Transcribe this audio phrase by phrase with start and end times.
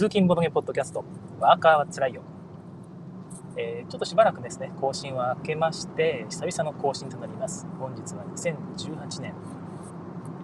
[0.00, 1.04] 通勤ボドゲポッドキャスト、
[1.40, 2.22] ワーカーはつらいよ。
[3.54, 7.66] えー、ちょっとしばらくですね、更新は明けまして、久々の更新となります。
[7.78, 9.34] 本日は2018年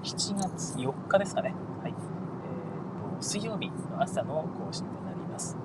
[0.02, 1.54] 7月4日ですかね。
[1.82, 1.94] はい。
[1.94, 5.56] えーと、水曜日の朝の更新となります。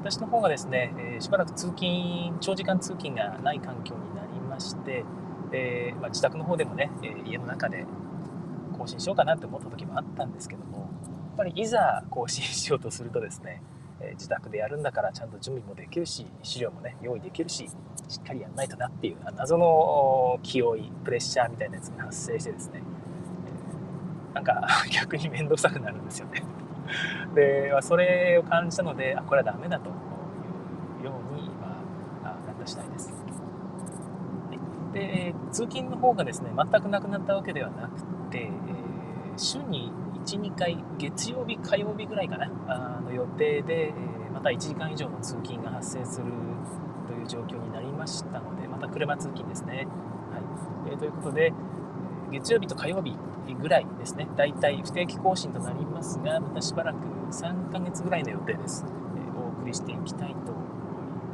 [0.00, 5.04] 私の方がですね、えー、しばらく通勤、長時間通勤がない環境になりまして、
[5.52, 7.84] えー、まあ、自宅の方でもね、え家の中で
[8.78, 10.95] 更新しようかなって思った時もあったんですけども、
[11.36, 13.62] ぱりいざ更新しようとするとですね、
[14.00, 17.68] え自宅でやるんだからちゃんと準備もできるし、資料もね、用意できるし、
[18.08, 22.82] しっかりやんないとなっていう謎の気負い、プレッシャーみたいなやつが発生してですね、
[24.32, 26.42] えなんか 逆に面倒くさくなるんですよね。
[27.34, 29.92] で、それを感じたので、あ、これはダメだとい
[31.02, 31.78] うように、ま
[32.22, 33.12] あ、なった次第です。
[34.92, 38.50] で、通勤の方がですね、全くなくなったわけではなくて、えー、
[39.36, 39.92] 週に
[40.26, 43.94] 1、2回、月曜日、火曜日ぐらいかな、あの予定で、え、
[44.34, 46.26] また1時間以上の通勤が発生する
[47.06, 49.86] という状況になりましたので、また車通勤ですね。
[50.32, 51.52] はいえー、ということで、
[52.32, 53.16] 月曜日と火曜日
[53.54, 56.98] ぐらいですね、だいたい不定期更新となりますが、またしばらく
[57.30, 58.84] 3ヶ月ぐらいの予定です。
[58.84, 60.60] えー、お送りしていきたいと思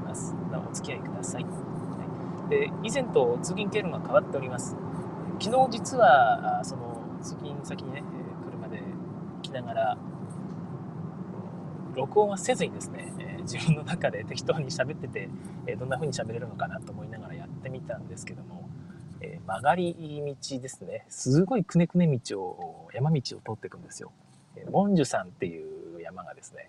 [0.05, 0.35] います。
[0.71, 1.45] お付き合いください。
[1.45, 1.53] はい
[2.51, 4.77] で以前と通勤経路が変わっております。
[5.41, 8.03] 昨日実はその通勤先にね
[9.53, 9.99] ながら
[11.95, 15.29] 録音はせずにですね自分の中で適当に喋ってて
[15.77, 18.69] どんな風に喋れるのかなと思いながらやってみたんですけども
[19.47, 24.13] 曲がり道ですねすごいくねくね道を山道を通っていくんですよ。
[24.71, 26.69] 文殊山っていう山がですね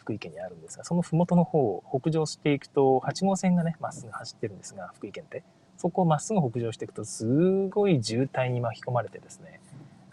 [0.00, 5.44] 福井県にあるんですが、その麓の方を北上していくと、8号線がね、まっすぐ走ってるんですが、福井県って。
[5.76, 9.60] そこをまっすぐ北上していくと、すごい渋滞に巻き込まれてですね、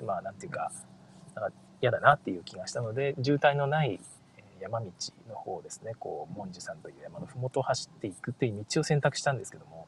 [0.05, 0.71] まあ、なんていうか、
[1.35, 3.99] なんか嫌だなっていう気がしたので、渋滞のない
[4.59, 4.87] 山道
[5.29, 9.87] の方ですね、こう、文殊山という山の麓を走っていくっていう道を選択したんですけども、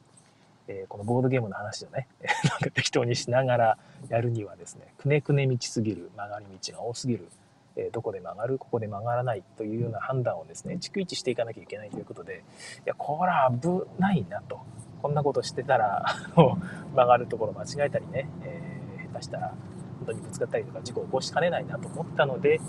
[0.68, 2.08] えー、このボードゲームの話をね、
[2.48, 7.28] なんか適当にしながらやるにはですね、くねくね道すぎる、曲がり道が多すぎる、
[7.76, 12.42] えどこで曲がるここで曲がらないというような判断をですね逐一していかなきゃいけないということで
[12.78, 14.60] いやこれは危ないなと。
[15.00, 16.04] こんなことしてたら
[16.36, 19.54] 曲がるところ間違えたりね、えー、下手したら
[20.00, 22.60] 本当にぶつかったりとか事故を起こしかねないなと思ったので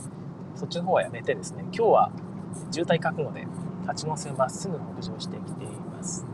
[0.55, 1.63] そっちの方はやめてですね。
[1.71, 2.11] 今日は
[2.71, 3.47] 渋滞覚悟で
[3.87, 6.25] 8号線まっすぐ北上してきています。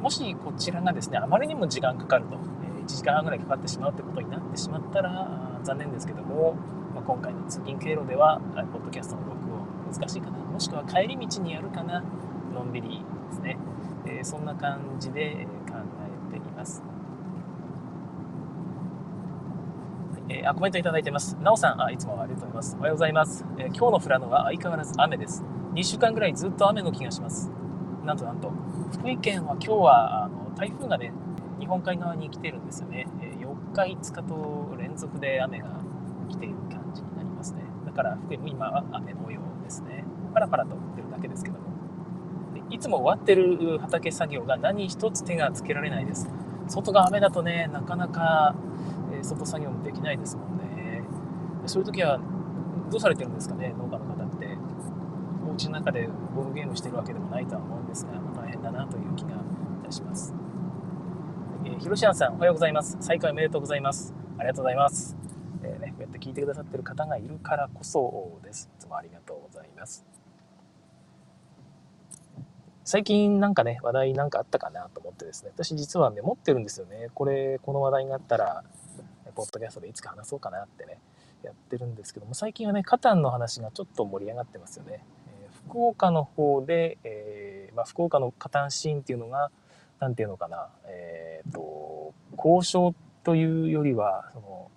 [0.00, 6.54] もしこちらがですねあまりにも時間かかると1時間半ぐらいかかってしまうってことになってしまったら残念ですけども
[6.94, 8.40] まあ、今回の通勤経路では、
[8.72, 12.04] ポッドキャストの録音難しいかな、もしくは帰り道にやるかな、
[12.54, 13.58] のんびりですね、
[14.06, 15.74] えー、そんな感じで考
[16.30, 16.93] えています。
[20.34, 21.36] えー、あコメントいただいてます。
[21.40, 22.76] なおさんあ、いつもありがとうございます。
[22.76, 23.44] おはようございます。
[23.56, 25.44] えー、今日の富良野は相変わらず雨です。
[25.74, 27.52] 2週間ぐらいずっと雨の気がします。
[28.04, 28.50] なんとなんと、
[28.92, 31.12] 福井県は今日はあの台風がね、
[31.60, 33.06] 日本海側に来てるんですよね。
[33.22, 35.68] え4日、5日と連続で雨が
[36.28, 37.62] 来ている感じになりますね。
[37.86, 40.04] だから福井も今は雨模様ですね。
[40.32, 41.64] パラパラと降ってるだけですけども。
[42.70, 46.28] いつも終わってる畑作業が何一つ手がつけられないです。
[46.66, 48.54] 外が雨だとね、なかなか
[49.24, 51.02] 外作業もできないですもんね。
[51.66, 52.20] そういう時は
[52.90, 54.56] どうされてるんですかね、農家の方って。
[55.46, 59.34] お家の中でボードゲームしてるわけでもないとは思うんですが、ま大変だなという気がい
[59.84, 60.34] たします。
[61.64, 62.96] えー、ひろしあんさん、おはようございます。
[63.00, 64.14] 再開おめでとうございます。
[64.38, 65.16] ありがとうございます。
[65.62, 68.70] えー、ね、こうやって聞いてくださってる方がいるからこそです。
[68.78, 70.04] いつもありがとうございます。
[72.84, 77.08] 最近なんかね、話題なんかあったかなと思ってですね、私実はメモってるんですよね。
[77.14, 78.64] これ、この話題があったら、
[79.34, 80.98] ポッドキャストでいつか話そうかなってね、
[81.42, 85.04] やってるんですけども、最近はね、カタンの話がちょっと盛り上がってますよね。
[85.28, 89.50] えー、福岡の方で、えー、まあ、福岡のカタンシーンっていうのが、
[90.00, 94.70] 何て言うのかな、えっ、ー、と、交渉というよりは、その、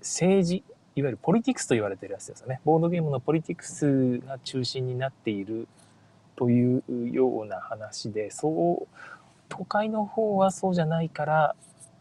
[0.00, 0.64] 政治、
[0.94, 2.60] いわゆるポリティクスと言われてるやつですよね。
[2.64, 5.68] ボードゲームのポリティクスが中心になっている
[6.36, 8.96] というような話で、そう、
[9.48, 11.56] 都会の方はそうじゃないから、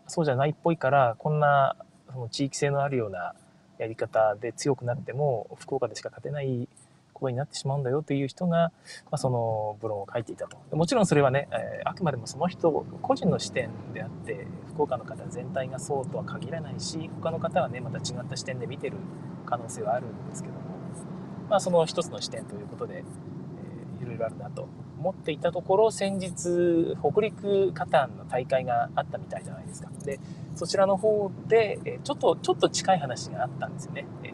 [0.08, 1.76] そうじゃないっぽいから、こんな
[2.14, 3.34] その地域性のあるような
[3.78, 6.68] やり方で強くなっても、福岡でしか勝てない
[7.14, 8.72] ことになってしまうんだよという人が、ま
[9.12, 10.58] あ、そのブログを書いていたと。
[10.76, 12.72] もちろんそれはね、えー、あくまでもその人
[13.02, 18.98] 個人の視点であって、福岡の方全体がそうとは限らないし、他の方はね、また違った視点で見てる
[19.46, 20.62] 可能性はあるんですけども、
[21.50, 24.68] まあ、その一つの視点ということで、えー、いろいろあるなと
[24.98, 29.90] 思っていたところ、先日、北陸カタンの大会があったみたいじゃないですか。
[30.06, 30.20] で、
[30.56, 34.06] そちらの方で、えちょっと、ちょっと近い話があったんですよね。
[34.24, 34.32] えー、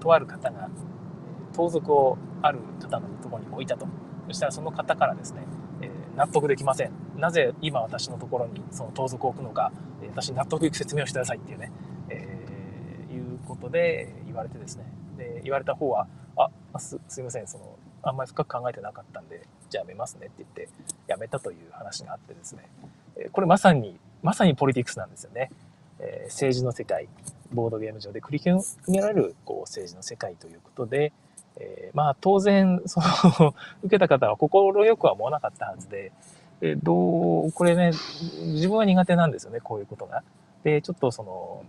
[0.00, 0.68] とある方が
[1.52, 3.86] 盗賊をある方のところに置いたと。
[4.28, 5.42] そしたらその方からですね、
[5.80, 6.92] えー、納得できません。
[7.16, 9.72] なぜ今私のところにその盗賊を置くのか
[10.08, 11.70] 私納得いく説明をしてくださいっていうね、
[12.08, 14.84] えー、いうことで言われてですね。
[15.18, 16.06] で言われた方は
[16.36, 17.46] あすすいません。
[17.46, 20.68] そのあんまり深く考えてなかったんでじゃあやめますねって言って
[21.06, 22.68] やめたという話があってですね。
[23.32, 25.50] これまさにまさにポリティクスなんですよね、
[25.98, 27.08] えー、政治の世界
[27.52, 31.12] ボードゲーム上で繰り広げられるこう政治の世界ということで、
[31.56, 34.48] えー、まあ当然その 受けた方は快
[34.96, 36.12] くは思わなかったはずで、
[36.60, 37.92] えー、どうこれね
[38.52, 40.22] 自分は苦手なんですよねこういうことが。
[40.64, 41.64] でちょっとその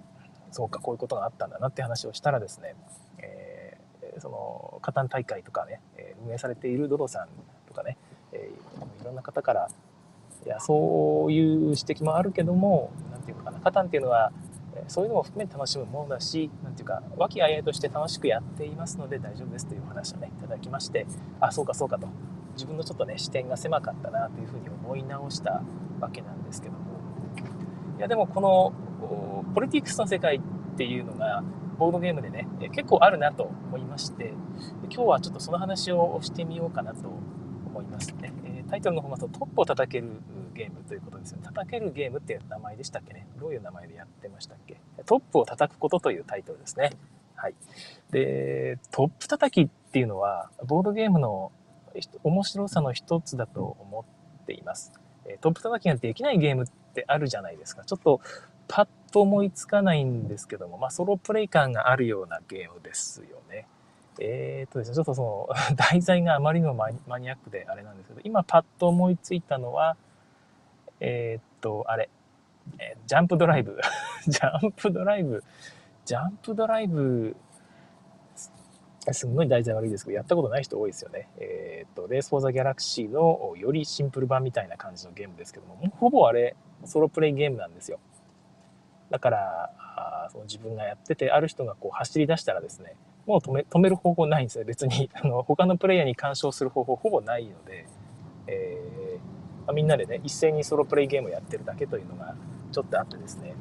[0.51, 2.75] そうかこういうことがあったんだなって話をしたらですね、
[3.17, 5.79] えー、その加担大会とかね
[6.25, 7.27] 運営されているドドさん
[7.67, 7.97] とかね、
[8.31, 9.69] えー、いろんな方から
[10.45, 14.31] いやそういう指摘もあるけども何て言うのかな加担っていうのは
[14.87, 21.05] そういうのも含めて楽しむものだし、なんていうか、和気あいあいとして楽しくやっていますので大丈夫ですというお話をね、いただきまして、
[21.39, 22.07] あ、そうかそうかと、
[22.55, 25.63] 自分のちょっとね、視点が狭かったなというふうに思い直した
[25.99, 26.79] わけなんですけども、
[27.97, 28.73] いや、でもこの、
[29.53, 30.41] ポリティクスの世界っ
[30.77, 31.43] ていうのが、
[31.77, 34.33] ボードゲームでね、結構あるなと思いまして、
[34.89, 37.09] 今日はちょっとその話をしてみようかなと
[37.67, 38.33] 思いますね。
[38.73, 40.07] タイトルの方ますとトップを叩ける
[40.55, 41.43] ゲームということですよね。
[41.43, 43.27] 叩けるゲームっていう名前でしたっけね。
[43.39, 44.77] どういう名前でやってましたっけ？
[45.05, 46.89] トップを叩くことというタイトルですね。
[47.35, 47.55] はい。
[48.09, 51.51] で、トップ叩きっていうのは、ボードゲームの
[52.23, 54.05] 面白さの一つだと思
[54.41, 54.91] っています。
[55.41, 57.83] トップ叩きができないゲームってあるじゃないですか。
[57.85, 58.21] ちょっと
[58.67, 63.67] パッと思いつかないんですけども、まあ、ソロプレイ感があるようなゲームですよね。
[64.19, 66.73] えー、っとですね、ちょっとその 題材があまりにも
[67.07, 69.97] マニアックであれなんですけど、今パッと思いついたのは、
[70.99, 72.09] えー、っと、あれ、
[72.79, 73.79] え、ジャンプドライブ。
[74.27, 75.43] ジャンプドライブ。
[76.05, 77.35] ジャンプドライブ、
[79.11, 81.29] すんごい題材悪いですけど、やったことない人多いですよね。
[81.37, 86.55] えー、っと、レース・フォー・ザ・ギャラクシーのよりシンプル版みたいな感じのゲームですけども、ほぼあれ、
[86.85, 87.99] ソロプレイゲームなんですよ。
[89.09, 92.95] だから、あその自分がやってて、ある人がこう走り出したらですね、
[93.25, 94.65] もう止め止める方法ないんですよ。
[94.65, 97.85] 別に、 あの、他のプレイヤーに干渉する方法ほぼないので、
[98.47, 102.35] えー、まあ、みんなでね、一斉にソロプレイゲームをやってるだけというのが
[102.71, 103.53] ちょっとあってですね。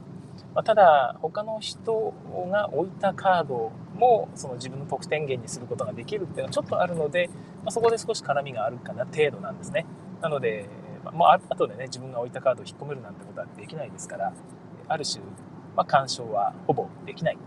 [0.55, 2.13] まあ、ただ、他の人
[2.51, 7.29] が置いたカードも、その自分の得点源にすることができるっていうのはちょっとあるので、
[7.63, 9.87] まあ、そこで少し絡みがあるかな程度なんですね。
[10.21, 10.67] なので、
[11.13, 14.33] もう後でね、自分が置いたカードを引っ込めるなんてことはできないですから、
[14.89, 15.23] ある種、
[15.77, 17.39] まあ、干渉はほぼできない。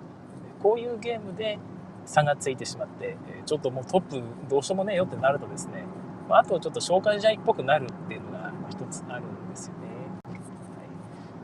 [0.62, 1.59] こういうゲームで、
[2.05, 5.83] 差がついてしまって、ちょっともうトップどうしようもねえよってなるとですね、
[6.29, 9.79] まあ、とちょっと紹介試合っぽくなるっていうのが一つあるんですよね。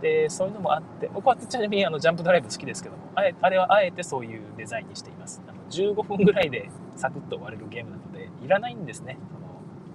[0.01, 5.41] で、そういうのもあって、僕はちなみにあのジャンプドライブ好きですけども、あれあれはあえてそういうデザインにしています。
[5.47, 9.17] あの15分ぐらいでサクッと終われるゲームなので、いらないんですね。
[9.31, 9.41] その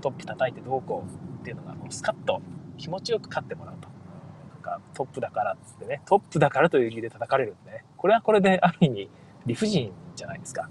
[0.00, 2.40] トップ叩いてどうこうっていうのが、もうスカッと
[2.78, 3.88] 気持ちよく勝ってもらうと。
[4.52, 9.10] なんかトップだからっつってね、トップだからという理由で叩かれるんでね、これはこれである意味
[9.44, 10.68] 理不尽じゃないですか。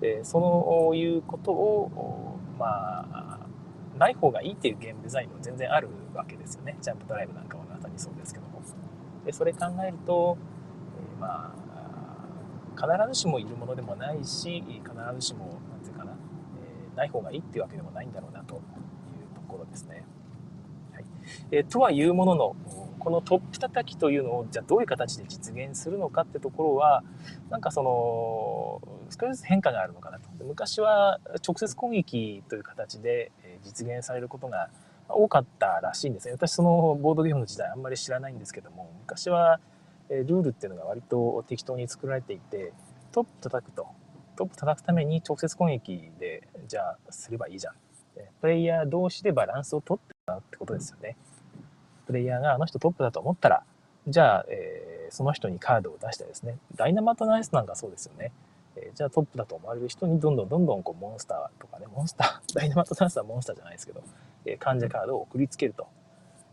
[0.00, 3.38] でそういうことをまあ
[3.98, 6.76] ない方がいいっていうゲームデザインも全然あるわけですよね。
[6.82, 8.54] ジャンプドライブなんかもまさにそうですけども。
[9.24, 10.36] でそれ考えると、
[11.16, 11.54] えー、ま
[12.76, 14.82] あ必ずしもいるものでもないし必
[15.14, 18.60] ずしも何て言うかな、えー、ない方がいいっていうわけでもないんだろうなという
[19.34, 20.04] ところですね。
[20.92, 21.04] はい
[21.50, 22.56] えー、とはいうものの
[23.04, 27.04] このトップ叩きというのをじゃあどういう形で実現するのかってところは
[27.50, 28.80] なんかその
[29.10, 30.28] 少しずつ変化があるのかなと。
[30.42, 33.30] 昔は直接攻撃という形で
[33.62, 34.70] 実現されることが
[35.08, 36.32] 多かったらしいんですね。
[36.32, 39.60] 私そのボードゲームの時代あんまり知らないんですけども昔は
[40.08, 42.72] ルールっていうのが割と適当に作られていて
[43.12, 43.86] トップ叩くと
[44.36, 47.74] トップ叩くために直接攻撃でじゃあすればいいじゃん。
[48.40, 51.16] プレイヤー同士でバランスを取ってもらうってことですよね。
[52.06, 53.62] プレイヤーがあの人トップだと思ったら、
[54.06, 58.32] じゃあ、えー、その人にカードを出してですね、ダイナマトナイスなんかそうですよね。
[58.76, 64.02] えー、じゃあトップだと思われる人にどんどんどんどんこうモンスターとかね、モンスター、 ダイナマトナイスはモンスターじゃないですけど、
[64.44, 65.86] えー、患者カードを送りつけると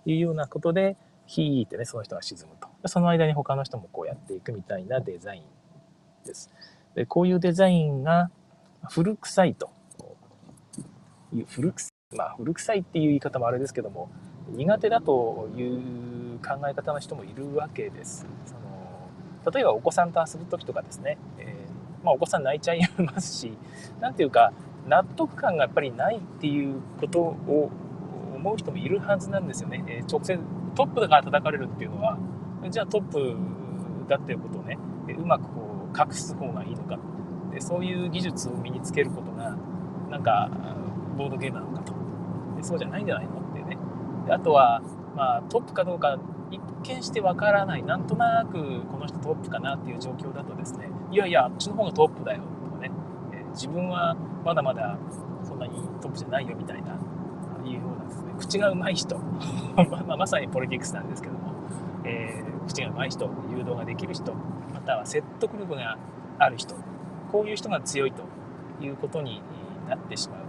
[0.06, 2.68] いうようなことで、ヒーってね、その人が沈むと。
[2.88, 5.44] その間に他の人もこうやっていくみたいなデザイン
[6.26, 6.52] です。
[6.96, 8.30] でこういうデザインが
[8.90, 9.70] 古臭いと
[11.34, 14.10] いう古臭い、まあ古臭いっていう言い方もあれですけども、
[14.50, 18.26] 苦手だという考え方の人もいるわけです。
[18.46, 18.62] その
[19.52, 23.58] 例えばお子さんと遊ぶ時とかですね、えー、まあ、お子さん泣いちゃいますし
[24.00, 24.54] 何ていうか
[24.88, 27.72] 納得感がやっぱりないっていうことを
[28.36, 29.84] 思う人もいるはずなんですよね。
[29.88, 30.40] えー、直接
[30.76, 32.18] トップだから叩かれるっていうのは
[32.70, 33.36] じゃあトップ
[34.08, 34.78] だっていうことをね
[35.18, 36.98] うまくこう隠す方がいいのか
[37.52, 39.56] でそういう技術を身につけることが
[40.10, 40.50] なんか
[41.18, 41.94] ボードゲームなのかと
[42.56, 43.41] でそうじゃないんじゃないの？
[44.30, 44.82] あとは、
[45.16, 46.18] まあ、トップかどうか
[46.52, 52.92] 一見してわからないなんとなくこの人トップかなっていう状況だとですねいやいやあっちの方がトップだよとかね、
[53.34, 54.98] え自分はまだまだ
[55.44, 56.98] そんなにトップじゃないよみたいな
[57.66, 59.18] いうようなですね口がうまい人
[60.08, 61.40] まあ、まさにポリティクスなんですけども、
[62.04, 64.34] えー、口がうまい人誘導ができる人
[64.74, 65.98] または説得力が
[66.40, 66.76] ある人
[67.32, 68.24] こういう人が強いと
[68.84, 69.42] いうことに
[69.88, 70.41] なってしまう。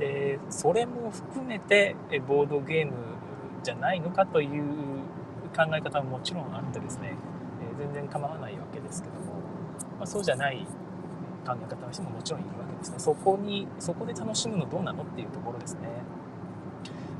[0.00, 1.94] でそれも含めて
[2.26, 2.92] ボードゲーム
[3.62, 4.62] じゃないのかという
[5.54, 7.14] 考え方ももちろんあってですね
[7.78, 9.20] 全然構わないわけですけども、
[9.98, 10.66] まあ、そうじゃない
[11.46, 12.98] 考え方の人ももちろんいるわけですね。
[12.98, 15.80] そこにそこで楽しむのどうなのっていうところですね。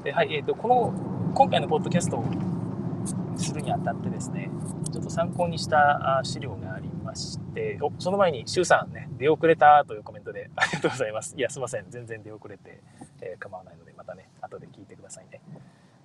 [0.05, 0.93] ではい、えーと、この
[1.35, 2.25] 今回のポッドキャストを
[3.37, 4.51] するにあたってですね
[4.93, 12.81] ちょっと参考にした資料がありましておその前に周さんね出遅れたというコメントで ありがとうございますいやすいません全然出遅れて、
[13.21, 15.41] えー、構わないのでまたね後で聞いてくださいね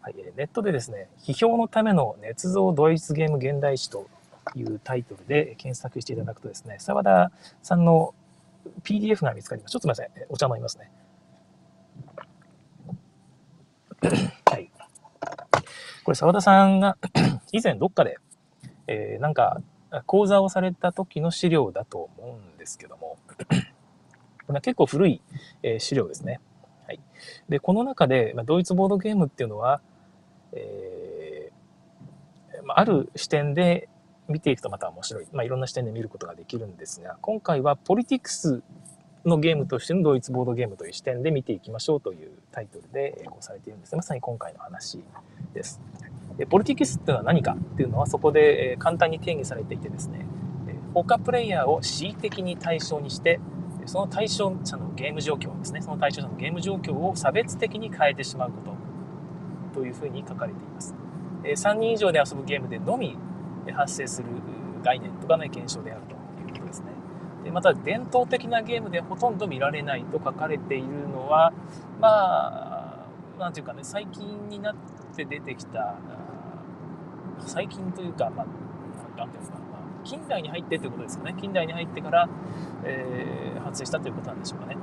[0.01, 4.05] はい、ネットでですね、批評のための捏造ドイツゲーム現代史と
[4.53, 7.31] いうタイトルで検索していただくとですね、澤田
[7.63, 8.13] さんの
[8.83, 9.71] PDF が見つかります。
[9.71, 10.25] ちょっとすみません。
[10.29, 10.91] お茶飲みますね。
[14.45, 14.69] はい。
[16.03, 17.00] これ澤田さんが
[17.51, 18.19] 以前どっかで、
[18.85, 19.59] えー、なんか
[20.03, 23.35] 講座をされた時の資料だと思うんですけども、こ
[24.49, 25.21] れは結構古い、
[25.63, 26.39] え資料ですね。
[26.85, 26.99] はい。
[27.49, 29.81] で、この中で、まドイツボードゲームっていうのは、
[30.51, 33.89] えー、まある視点で
[34.27, 38.63] 見ていくとまた面白い、まあ、いろんな視点で見ることができるんですが今回はポリティクス
[39.25, 45.03] のゲームとしてのドイツボードゲームという視点で見ていきましょうというタイトルでこうされているんですまさに今回の話
[45.53, 45.81] です。
[46.37, 50.25] でポリティクスっていうのは何かっていうのはそこで簡単に定義されていてですね
[50.93, 53.39] 他プレイヤーを恣意的に対象にして
[53.85, 58.61] その対象者のゲーム状況ですねその対象者のゲーム状況を差別的に変えてしまうこ
[59.73, 60.95] とというふうに書かれています。
[61.43, 63.17] 3人以上で遊ぶゲームでのみ
[63.71, 64.29] 発生する
[64.83, 66.87] 概念とかの現象であるということですね。
[67.43, 71.53] でまた伝統的なゲームでほとんど見られないと書かれているのは
[71.99, 73.05] まあ
[73.37, 74.75] 何ていうかね最近になっ
[75.15, 75.95] て出てきた
[77.39, 78.45] 最近というかまあ
[79.17, 81.35] 何ていうのか、まあ、近代に入ってということですよね。
[81.39, 82.29] 近代に入ってから、
[82.83, 84.75] えー、発生したということなんでしょうかね。
[84.75, 84.81] は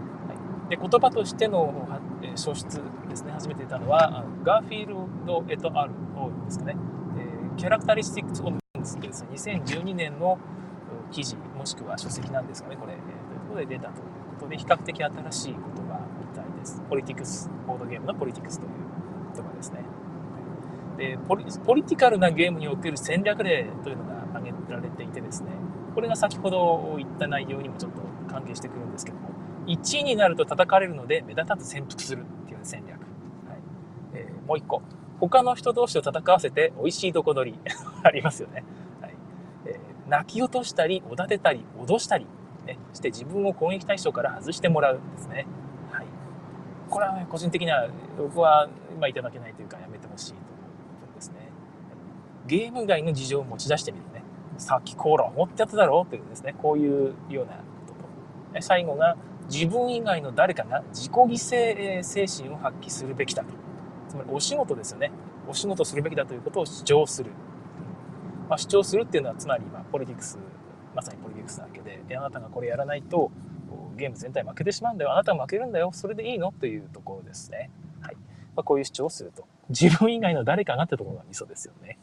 [0.68, 0.70] い。
[0.70, 1.88] で言葉としての
[2.36, 3.32] 書出ですね。
[3.32, 4.94] 初めて出たのはガーフィール
[5.26, 5.92] ド・エト・アル
[6.44, 6.76] ですかね、
[7.18, 10.38] えー、キャラクタリスティックス・オブ・ですけど2012年の
[11.10, 14.04] 記事もしくは書籍なんですかねこれ、えー、ということで出たという
[14.38, 15.54] ことで比較的新しい言
[15.86, 16.82] 葉みたいです。
[16.88, 18.70] ポリティクスボードゲームのポリティクスという
[19.34, 19.80] 言葉ですね。
[20.96, 25.50] でポリポリティカルなゲームにおける戦略例というのが挙げられていてですね
[25.94, 29.30] これが先ほど言った内容にもちょっと関係してくるんですけども
[29.66, 33.08] 1位になると叩かれるので目立たず潜伏するっていう戦略、はい。
[34.14, 34.82] えー、もう一個。
[35.20, 37.58] 他の人同士を戦わせて美味しいとこ取り
[38.02, 38.64] ありますよね、
[39.00, 39.14] はい。
[39.66, 42.26] えー、泣き落としたりおだてたり脅したり、
[42.66, 45.46] ね、して自分を攻撃対象から外してもらうんですね、
[45.92, 46.06] はい、
[46.90, 50.34] これは、ね、個人的には僕は今いただけないというかやめてほしい
[52.46, 54.22] ゲーム外の事情を持ち出してみるね
[54.58, 57.94] さっきコーラ思ってやっただろうというですねこういうようなこと
[58.54, 59.16] と最後が
[59.50, 63.50] 自分以外の誰かが自己犠牲精神を発揮するべきだと。
[64.08, 65.10] つまりお仕事ですよね。
[65.48, 67.32] お仕事するべきだということを主張する。
[68.48, 70.38] まあ、主張するっていうのはつまり、ま、ポリティクス、
[70.94, 73.30] まさにポリティクスなわけで、あなたがこれやらないと
[73.96, 75.12] ゲーム全体負けてしまうんだよ。
[75.12, 75.90] あなたが負けるんだよ。
[75.92, 76.52] それでいいの？
[76.52, 77.70] というところですね。
[78.00, 78.14] はい。
[78.54, 79.44] まあ、こういう主張をすると。
[79.70, 81.98] 自分以外の誰かがってところがミソですよね。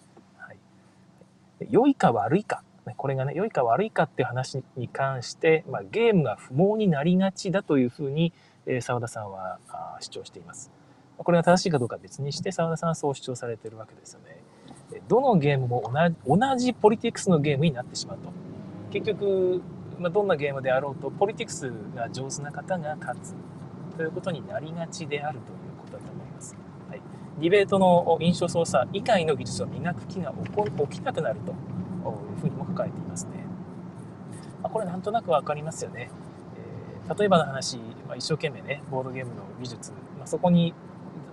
[1.69, 2.63] 良いか悪いか
[2.97, 8.33] これがね、良いか悪いかっていう話に関して、まあ、ゲームが不毛になりがちだというふうに、
[8.65, 9.59] えー、田さんは
[9.99, 10.71] 主張しています。
[11.17, 14.37] これが正しいかどうか別にして、沢田さんはそう主張されているわけですよね。
[15.07, 18.31] どのゲームも同じ同じポリティクスのゲームになってしまうと。
[18.91, 19.61] 結局、
[19.99, 23.35] まあ、どんなゲームであろうと、ポリティクスが上手な方が勝つ
[23.97, 25.58] ということになりがちであると。
[27.39, 30.33] ディベートの印象操作以外の技術を磨く気が
[30.89, 31.53] 起きなくなると。
[32.29, 33.45] いうふうにも書かれていますね。
[34.61, 36.09] ま、これなんとなく分かりますよね。
[37.07, 37.77] えー、例えばの話、
[38.07, 40.73] まあ、一生懸命ね、ボードゲームの技術、まあ、そこに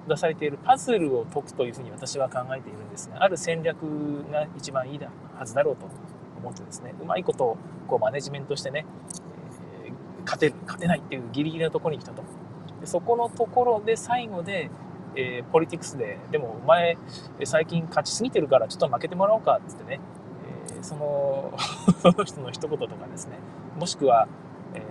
[0.08, 3.76] 出されているパズルを解くというふうに私は考えているんですが、ある戦略
[4.30, 5.86] が一番いいはずだろうと
[6.38, 8.86] 思ってですね、うまいことをこうマネジメントしてね、
[9.84, 9.92] えー、
[10.24, 12.22] 勝てる、勝てないっていうギリギリのところに来たと。
[12.80, 14.70] でそこのところで最後で、
[15.16, 16.96] えー、ポリティクスで、でもお前
[17.44, 20.00] 最近勝ちすぎてるからちょっと負けてもらおうかっつってね、
[20.70, 21.54] えー、その
[22.00, 23.36] その人の一言とかですね。
[23.78, 24.28] もしくは、
[24.74, 24.82] えー、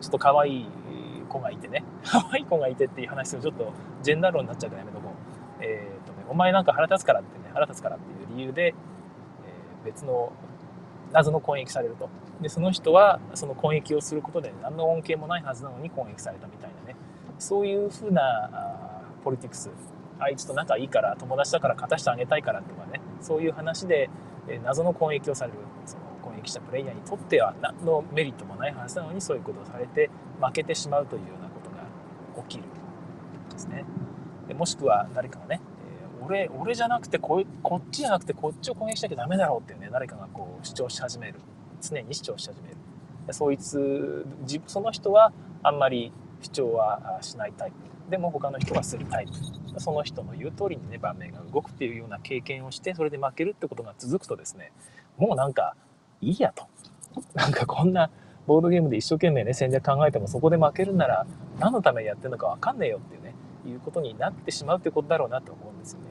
[0.00, 0.70] ちょっと可愛い
[1.28, 1.84] 子がいてね。
[2.04, 10.32] 可愛い子がいてっていう話をちょっとジェンダー論になっちゃうからやめとこう、えーとね、お前なんか腹立つからってね腹立つからっていう理由で、えー、別の
[11.12, 12.08] 謎の攻撃されると。
[12.40, 16.96] でその人はその攻撃をすることで何の恩恵もないはずなのに攻撃されたみたいなね。
[17.38, 18.93] そういうふうな
[19.24, 19.70] ポリティクス
[20.18, 23.00] あいつと仲いいから友達だから勝たしてあげたいからとかね。
[23.20, 24.10] そういう話で、
[24.48, 32.64] え謎の攻撃をされるその攻撃したプレイヤーにとっては何のメリットもないはずなのにそういうことをされて負けてしまうというようなことが起きる
[33.50, 33.84] ですね。
[34.46, 35.60] でもしくは誰かがね、
[36.20, 41.40] え俺俺じゃなくてここっちじゃなくてこっちを攻撃しなきゃダメだろうっていうね誰かがこう主張し始める。
[41.80, 42.76] 常に主張し始める。
[43.30, 44.26] そいつ
[44.66, 46.12] その人はあんまり
[46.42, 47.93] 主張はしないタイプ。
[48.14, 54.70] でも他の人はするタイプその人の言う通りにね盤面が動くっていうような経験をしてそれで負けるってことが続くとですね
[55.18, 55.74] もうなんか
[56.20, 56.68] いいやと
[57.34, 58.10] なんかこんな
[58.46, 61.26] ボードゲームで一生懸命ね戦略考えてもそこで負けるなら
[61.58, 63.34] 何のためにやってるのか分かんねえよっていうね
[63.66, 66.04] いうことになってしまうってことだろうなと思うんですよね。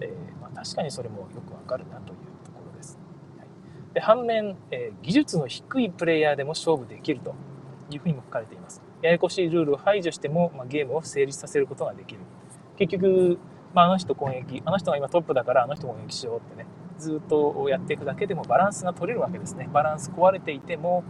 [0.00, 2.98] えー、まあ、確かにそれもよくわかるなというところです。
[3.36, 3.48] はい、
[3.92, 7.34] で反面、えー、技術の低いプレイヤーでも勝負できると
[7.90, 8.85] いうふうにも書かれています。
[9.02, 12.20] ややこしいルールを排除しても、まあ、ゲームを成立させることができる。
[12.76, 13.38] 結局、
[13.74, 16.66] まあ、あの人攻撃、あの人が今トップだからあの人攻撃しようってね、
[16.98, 19.68] ずっとやっていくだけでもバランスが取れるわけですね。
[19.72, 21.04] バランス壊れていても、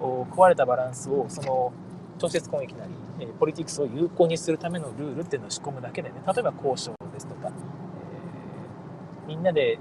[0.00, 1.72] 壊れたバランスをその
[2.20, 7.52] 直接攻撃なり、えポリティクスを有効にするためのルールっていうのを仕込むだけでね、例えば交渉ですとか、えー、
[9.26, 9.78] みんなで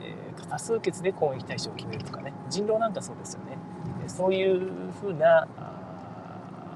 [0.50, 3.58] 多数決で攻撃対象を決めるとかね、人狼なんかそうですよね。
[4.08, 5.48] そういうふうな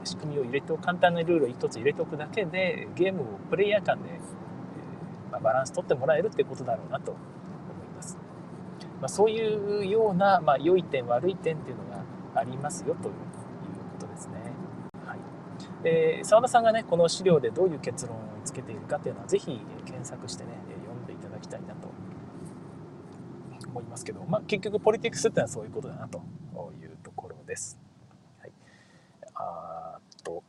[0.06, 4.20] 仕組みを入れておく簡単なルールを1つ入れておくだけでゲームをプレイヤー間で、え、
[5.32, 8.18] まあ、バランス取ってもらえるってことだろうなと思います、
[9.02, 12.04] まあ、そういうような、まあ、良い点悪い点っていうのが
[12.36, 13.14] ありますよという
[14.00, 14.36] ことですね。
[15.06, 15.20] はい。
[15.84, 20.50] で澤田さんがねこの資料でどういう結論をつけているかっていうのはぜひ検索してね
[20.86, 21.90] 読んでいただきたいなと
[23.68, 26.18] 思いますけど、まあ、結局ポリティクスってのはそういうことだなと
[26.82, 27.78] いうところです。
[28.42, 28.52] はい、
[29.36, 30.44] あと、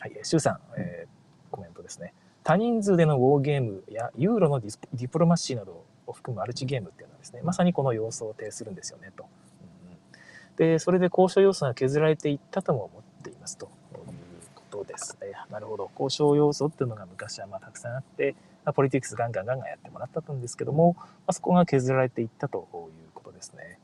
[0.00, 2.14] はい、シュウさん、えー、コメントですね。
[2.42, 9.26] 多人数でのウォーゲームやユーロのディプロマシーなどを含むマルチゲームっていうのはですね、まさにこの要素を呈するんですよねと。
[9.28, 13.70] うん、で、それで交渉要素が削られていったとも思っていますという
[14.54, 15.32] ことですね。
[15.50, 15.90] なるほど。
[15.92, 18.34] 交渉要素っていうのが昔はまあたくさんあって、
[18.64, 23.78] まあ、ポリティクスガンガンガンガンやってもらったんですけども、まあ、そこが削られていったということですね。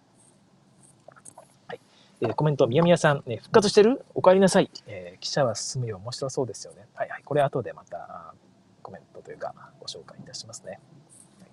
[2.21, 4.05] えー、コメント、みやみやさん、ね、復活してる？
[4.15, 4.71] お帰りなさい。
[4.87, 5.99] えー、記者は進むよ。
[5.99, 6.87] 面白そうですよね。
[6.95, 7.23] はいはい。
[7.23, 8.35] これ後でまた
[8.83, 10.81] コメントというかご紹介いたしますね。
[11.41, 11.51] はい、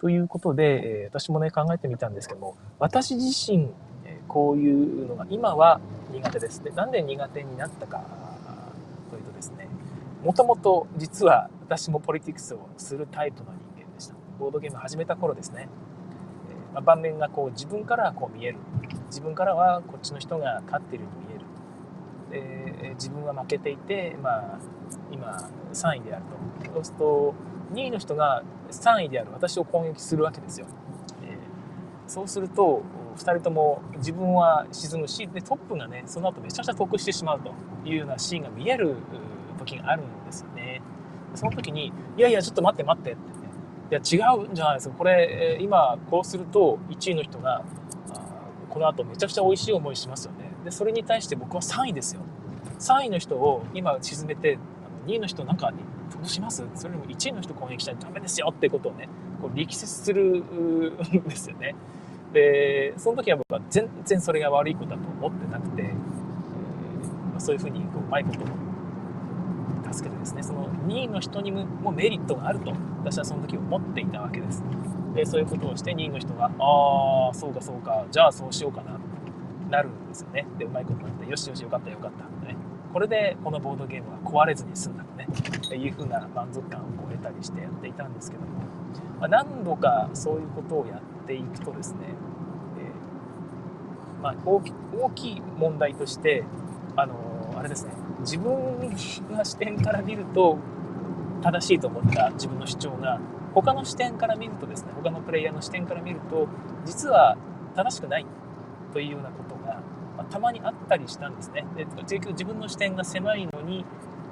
[0.00, 3.70] ということで、えー、私もね、考えてみたんですけども、私自身、
[4.04, 6.62] えこういうのが今は苦手です。
[6.62, 8.04] で、なんで苦手になったか
[9.10, 9.68] というとですね、
[10.22, 14.14] もともと実は私もポリティクスをするタイプの人間でした。
[14.38, 15.68] ボードゲーム始めた頃ですね。
[16.72, 18.58] まあ、盤面がこう自分からこう見える。
[19.06, 22.82] 自分からはこっちの人が勝ってるように見える。
[22.82, 24.58] で自分は負けていて、まあ、
[25.10, 26.24] 今3位である
[26.64, 26.72] と。
[26.72, 27.34] そうすると
[27.74, 29.30] 2位の人が3位である。
[29.32, 30.66] 私を攻撃するわけですよ、
[31.22, 31.38] えー、
[32.06, 32.82] そうすると
[33.16, 37.52] 2人とも自分は沈むしでトップがねその後めちゃくちゃ得してしまうと
[37.84, 38.96] いうようなシーンが見える
[39.58, 40.80] 時があるんですよね。
[41.34, 43.20] その時に「いやいやちょっと待って待って」って
[43.92, 47.62] いや違うんじゃないですかこれ今こうすると1位の人が
[48.70, 50.50] この後めちゃくちゃ美味しい思いしますよね。
[50.64, 52.22] でそれに対して僕は3位ですよ。
[52.78, 54.56] 3位の人を今沈めて
[55.06, 55.76] 2位の人なんかど
[56.24, 56.64] うします。
[56.74, 58.48] それよりも1位の人攻撃しちゃダメですよ。
[58.50, 59.10] ってことをね
[59.42, 61.74] こう力説するんですよね。
[62.32, 68.71] でその時は僕は全然それが悪いことだと思ってなくて、えー、そういうふうにこううまいこと
[69.92, 74.62] 助けてですねその2位の人にもメリットがあると私はその時思っていたわけです。
[75.14, 78.98] でそういうことをして2位の人が「ああそうかそうかじゃあそうしようかな」
[79.68, 80.46] なるんですよね。
[80.58, 82.56] でうまいことになって「よしよしよかったよかった」ね。
[82.92, 85.26] これでこのボードゲームは壊れずに済んだとね。
[85.32, 88.48] っていうふうな満足感をこう得たりしてやっていたんですけども、
[89.20, 92.00] まあ、何度かそういうことをやっていくとですね、
[92.78, 96.44] えー、まあ、大き大きい問題として
[96.96, 98.01] あのー、あれですね。
[98.22, 98.90] 自分
[99.30, 100.58] が視点から見ると
[101.42, 103.20] 正しいと思った自分の主張が
[103.54, 106.48] 他の視点から見るとですね他のプレイヤーの視点から見ると
[106.84, 107.36] 実は
[107.74, 108.26] 正しくない
[108.92, 109.82] というようなことが、
[110.16, 111.64] まあ、たまにあったりしたんですね。
[111.76, 113.84] で結局自分の視点が狭いのに、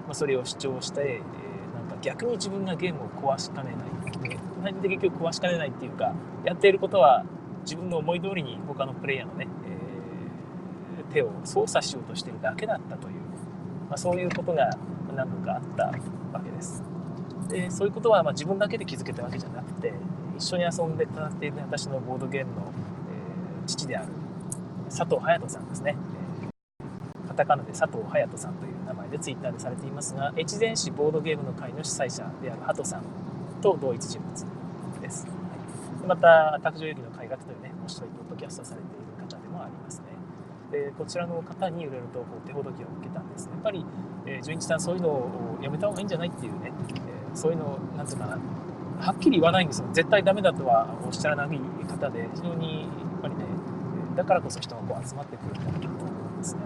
[0.07, 3.91] まあ、それを主張して、えー、なんか逆に自分がゲームを壊しかねない。
[4.83, 7.25] で結局壊しかねないっていうかやっていることは
[7.63, 13.15] 自分の思い通りに他のプレイヤーのね、えー、手を操作しようとしてるだけだったという、
[13.91, 14.71] まあ、そういうことが
[15.15, 15.93] 何度かあったわ
[16.43, 16.83] けです。
[17.49, 19.93] でそういうことはま自分だけで気づけたわけじゃなくて
[20.39, 24.13] 一緒に遊んで戦っている私のボードゲームの、えー、父である
[24.89, 25.97] 佐藤隼人さんですね、
[26.81, 33.03] えー、カタカナで佐藤隼人さんという名前でツイッターでされていますが越前市ボードゲームの会の主催者である鳩さん
[33.61, 34.47] と同一人物
[35.01, 35.27] です。
[36.07, 40.05] また、卓上遊戯の改革というね、面白いポッドキャストされている方でもありますね。
[40.71, 43.49] で、こちらの方にいろいろと手ほどきを受けたんです。
[43.49, 43.85] やっぱり、
[44.27, 48.39] えー、純一さんそういうのをやめた方がいいんじゃないっていうね、えー、そういうのを、なんていうかな、
[49.01, 49.89] はっきり言わないんですよ。
[49.93, 52.87] 絶対ダメだとはおっしゃらない方で、非常にや
[53.19, 53.45] っぱりね、
[54.17, 56.61] だからこそ人がこう集まってくるんだなと思うんですね。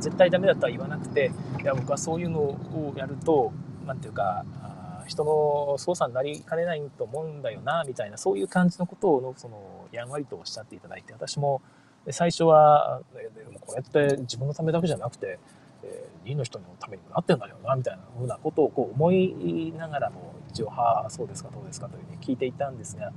[0.00, 1.30] 絶対ダメだとは言わなくて、
[1.62, 3.52] いや、僕はそういうのをやると、
[3.86, 4.44] なんていうか、
[5.06, 11.60] 人の操作になりかねないと思うんだよなみたいなそういう感じのことをそのやんわりとおっしゃっていただいて私も
[12.04, 13.02] で最初は
[13.60, 15.38] これって自分のためだけじゃなくて、
[15.84, 23.12] えー、2の人のためにもなってんだよなみたいなふうなことをこう思いながらも一応「はあそうですかどうですか」というふうに聞いていたんですが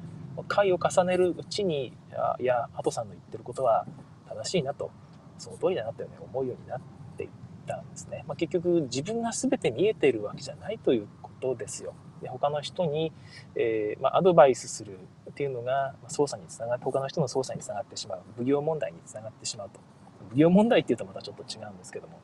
[0.47, 1.93] 回を重ねるうちに
[2.39, 3.85] いやハトさんの言ってることは
[4.27, 4.91] 正しいなと
[5.37, 6.81] その通りだなというね思うようになっ
[7.17, 7.29] ていっ
[7.65, 8.23] たんですね。
[8.27, 11.93] まあ、結局自分が全て見えているわけじゃないということですよ。
[12.21, 13.11] で他の人に、
[13.55, 14.97] えー、まあ、アドバイスする
[15.35, 19.81] っていうのが操作につながって他の人の操作につながってしまう奉行問題につながってしまうと。
[20.29, 22.19] 奉行問題っていうとまたちょっと違うんですけども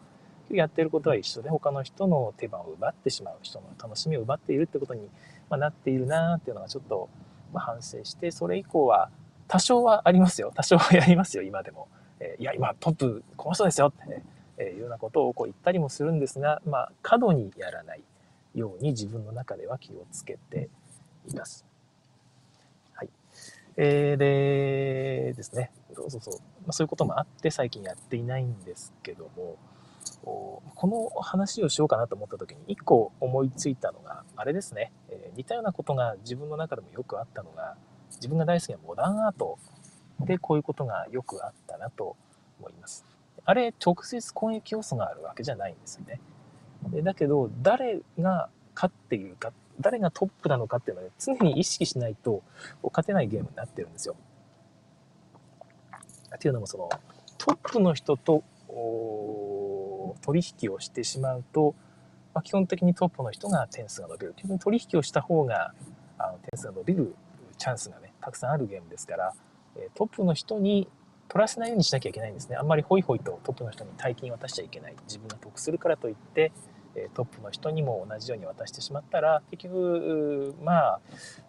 [0.50, 5.10] やってることは一緒で他の人の手番を奪ってしまう人の楽しみを奪っているってことに、
[5.50, 7.10] まなっているなっていうのがちょっと、
[7.54, 9.10] ま反省してそれ以降は
[9.48, 10.54] 多少はありますよ。
[10.56, 14.24] 多少はやりますよ今でも、え、いや今トップこの人ですよって、
[14.58, 18.04] えいうようなことをこう言ったりもするんですがまあ過度にやらない
[18.56, 20.70] ように自分の中では気をつけて
[21.28, 21.71] います。
[23.78, 29.58] えー、でですね、そうそうそう、まあ、そういうこともあって最近やっていないんですけども、
[30.24, 37.76] この話をしようかなと思った時に一個思いついたのがあれですね、えー、似たようなことが自分の中でもよくあったのが
[38.16, 39.58] 自分が大好きなモダンアート
[40.20, 42.16] でこういうことがよくあったなと
[42.60, 43.06] 思います。
[43.44, 46.22] あれ直接攻撃要素があるわけじゃないんですよね。
[47.04, 52.44] だけど、誰が勝っているかっ、誰がトップなのかっていうのは、ね、常に意識しないと
[52.84, 54.16] 勝てないゲームになってるんですよ。
[56.36, 56.90] っていうのも、その、
[57.38, 58.44] トップの人と
[60.22, 61.76] 取引をしてしまうと、
[62.34, 64.34] まあ、基本的にトップの人が点数が伸びる。
[64.38, 65.74] 基本取引をした方が
[66.18, 67.16] あの点数が伸びる
[67.58, 69.34] チャンスがね、たくさんあるゲームですから、
[69.96, 70.88] トップの人に
[71.28, 72.56] 取らせないようにしなきゃいけないんですね。
[72.56, 74.96] あんまりホイホイとトップの人に大金渡しちゃいけない。
[75.04, 76.52] 自分が得するからといって、
[77.14, 81.00] トップの人にも同じように渡してしまったら結局、まあ、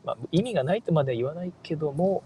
[0.05, 2.23] まあ、意味がないとまでは言わないけども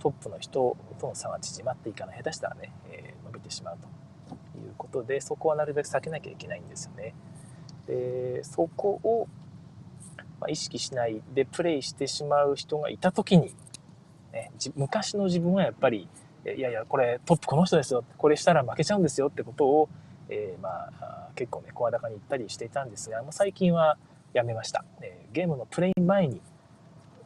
[0.00, 7.14] トップの人との差が縮まっていかない下手したらね、えー、伸びてしまうということでそこはなるべく避けなきゃいけないんですよね。
[7.86, 9.28] でそこを、
[10.40, 13.54] ま、意識しないでプレイしてしまう人がいた時に、
[14.32, 16.08] ね、昔の自分はやっぱり
[16.44, 19.88] いやいやこれトップこの人ですよこれしたら負けちゃうんですよってことを
[20.28, 20.68] えー、ま
[21.00, 23.96] あ、結構ね、声高に言ったりしていたんですが、もう最近は
[24.32, 24.84] やめました。
[25.00, 26.40] えー、ゲームのプレイ前に、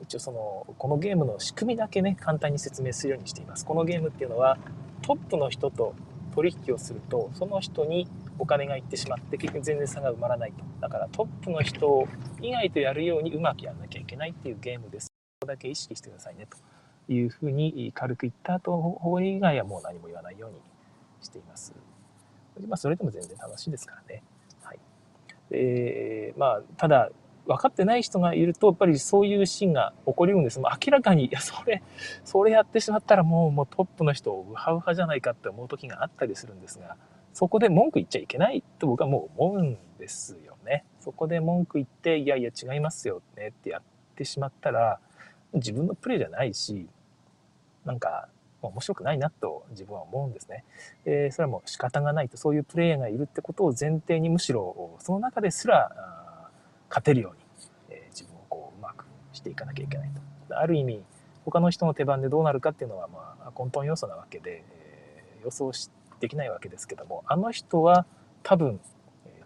[0.00, 3.64] 一応その、このゲームの仕組みだけね、簡単に説明するようにしています。
[3.64, 4.58] このゲームっていうのは、
[5.02, 5.94] トップの人と
[6.34, 10.64] 取引をすると、その人にお金がいってしまって、結局全然差が埋まらないと。
[10.80, 12.06] だからトップの人
[12.40, 15.08] 以外とやるようにうまくやらなきゃいけないっていうゲームです。
[15.40, 20.56] ここだけ意識してくださいね、というふうに軽く言った後、方以外はもう何も言わないように
[21.20, 21.74] しています。
[22.66, 24.22] まあ、それでも全然楽しいですからね。
[24.62, 24.78] はい。
[25.50, 27.10] えー、まあ、ただ、
[27.46, 30.60] 分かってない人がいると、やっぱりそういうシーンが起こりるんです。
[30.60, 31.82] もう明らかに、いや、それ、
[32.24, 36.96] それやってしまったらもう、もうトップの人を、ウハウハじゃないかって思う時があったりするんですが、
[37.32, 40.84] そこで文句言っちゃいけないと僕はもう思うんですよね。
[41.00, 43.82] そこで文句言って、いやいや違いますよねってやっ
[44.14, 45.00] てしまったら、
[45.54, 46.88] 自分のプレイじゃないし、
[47.84, 48.28] なんか、
[48.68, 50.64] 面白くないなと自分は思うんですね。
[51.04, 56.50] えそれはもう仕方がないと、そういうプレイヤーがいるってことを前提にむしろその中ですら
[56.88, 57.38] 勝てるように、
[57.90, 60.10] え自分をこううまくしていかなきゃいけない
[60.48, 60.58] と。
[60.58, 61.02] ある意味、
[61.44, 65.72] 他の人の手番でどうなるかっていうのはまあ根本要素なわけで、え予想
[66.20, 68.06] できないわけですけども、あの人は
[68.42, 68.80] 多分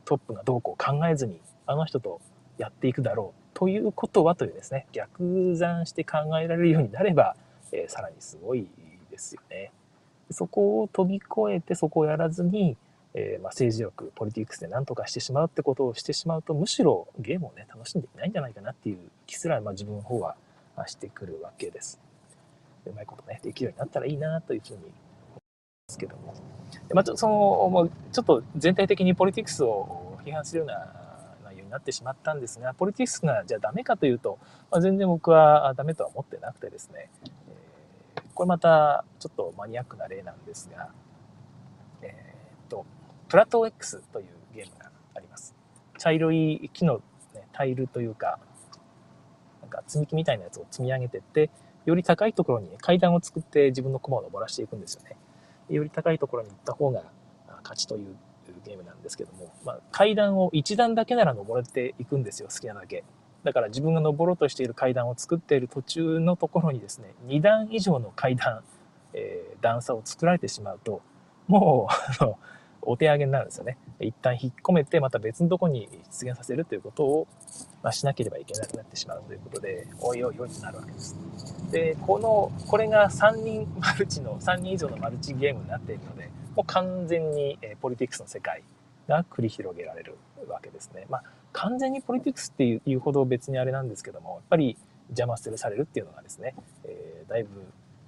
[0.05, 2.21] トップがどうこう考えずに、あの人と
[2.59, 7.37] やっていくだろうということはというですね、逆算して考えられるようになれば、
[7.73, 8.69] えー、さらにすごい
[9.17, 9.73] ですよね。
[10.31, 12.77] そこを飛び越えてそこをやらずに、
[13.15, 20.37] えー、まあ、政治力、ポリティクスで何とかしてしまうってことをしてしまうと、むしろゲームをね、楽しんでいないんじゃないかなっていう気すら、まあ、自分の方は
[20.87, 21.99] してくるわけです。
[22.85, 24.97] うまいことね、できるようになったらいいなというふうに思いま
[25.89, 26.35] すけども。
[26.89, 27.35] でまあ、その、
[27.71, 30.93] もうちょっと全体的にポリティクスを批判するような
[31.45, 34.39] 内容になってしまったんですが、ポリティクスがじゃあダメかというと、
[34.71, 37.09] まあ、全然僕はダメとは思ってなくてですね、
[38.37, 40.90] これまたちょっとマニアックな例なんですが、
[42.03, 42.85] えー、っと、
[43.29, 45.55] プラトー X というゲームがあります。
[45.99, 47.01] 茶色い木の、
[47.35, 48.38] ね、タイルというか、
[49.62, 51.49] なんか積み木みたいなやつを積み上げてって、
[51.87, 55.16] より高いところに階段を作って自分の駒を登らしていくんですよね。
[55.70, 57.05] より高いところに行った方が
[57.62, 58.16] 勝ちという
[58.66, 63.03] ゲームなんですけども、まあ、階段を1段だけなら登れていくんですよ、好きなだけ。
[63.47, 68.65] だから自分が登ろうとしている階段を作っている途中のところにですね、2段以上の階段、
[69.15, 71.01] えー、段差を作られてしまうと、
[71.47, 72.39] もう、 あの、
[72.83, 73.79] お手上げになるんですよね。
[74.01, 77.29] 一旦引っ込めて、また別のとこに出現させるということを、
[77.85, 81.17] まあ、しなければいけなくなってしまうということで、おいおいおいになるわけです。
[81.71, 88.65] で、この、これが3人マルチの、3人以上のマルチゲームになっているので、もう完全に、えポリティクスの世界
[89.07, 90.17] が繰り広げられる
[90.49, 91.07] わけですね。
[91.09, 91.23] まあ、
[91.57, 94.77] 完全にポリティクスっていうほど別にあれなんですけども、やっぱり
[95.09, 97.49] 邪魔するされるっていうのがですね、えー、だいぶ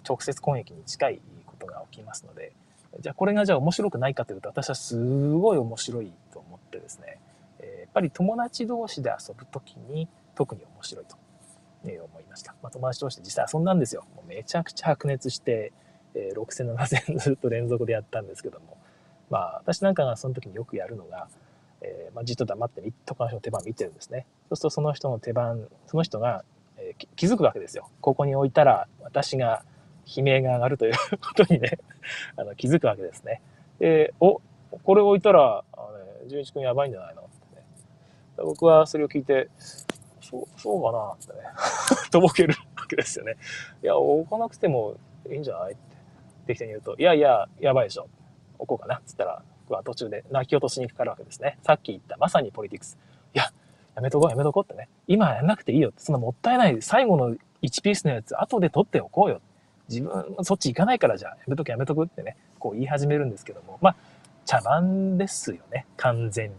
[0.06, 2.52] 直接攻撃に近いことが起きますので、
[3.00, 7.20] じゃあこれがじゃあ面白くないかというと、私はすごい面白いと思ってですね、
[7.60, 11.16] えー、やっぱり友達同士で遊ぶときに特に面白いと、
[11.86, 12.54] え思いました。
[12.62, 14.04] まあ、友達同士で実際遊んだんですよ。
[14.14, 15.72] もうめちゃくちゃ白熱して、
[16.14, 18.76] えー、6戦7戦ずっと連続でやったんですけども、
[19.30, 21.28] まあ私なんかがその時によくやるのが、
[21.80, 24.26] えー、まあ、じっと黙って他の人の手番見てるんですね。
[24.48, 26.44] そうするとその人の手番、その人が、
[26.76, 27.88] えー、気づくわけですよ。
[28.00, 29.64] ここに置いたら私が
[30.06, 31.78] 悲鳴が上がるということにね
[32.36, 33.42] あの気づくわけですね。
[33.78, 34.40] で、お、
[34.82, 37.22] これ置いたら、あの、純一君やばいんじゃないの？
[37.22, 37.62] ってね。
[38.38, 39.48] 僕はそれを聞いて、
[40.20, 41.12] そう、そうかな？
[41.12, 41.38] ってね、
[42.10, 43.36] とぼけるわけですよね。
[43.82, 44.96] いや、置かなくても
[45.30, 45.72] いいんじゃない？
[45.72, 45.96] って
[46.46, 48.08] 適当に言うと、いやいや、やばいでしょ。
[48.58, 48.96] 置こうかな？
[48.96, 51.58] っつったら、僕は途中で泣き落としにかかるわけですね。
[51.62, 52.96] さっき言ったまさにポリティクス。
[53.34, 53.52] いや、
[53.94, 54.88] やめとこうやめとこうってね。
[55.06, 56.80] 今やんなくていいよって、そんなもったいない。
[56.80, 59.42] 最後の1ピースのやつ後で取っておこうよ。
[59.90, 63.96] 自分、そっち行かないからじゃあ、やめとくやめとくってね、こう言い始めるんですけども、まあ、
[64.46, 66.56] 茶番ですよね、完全に。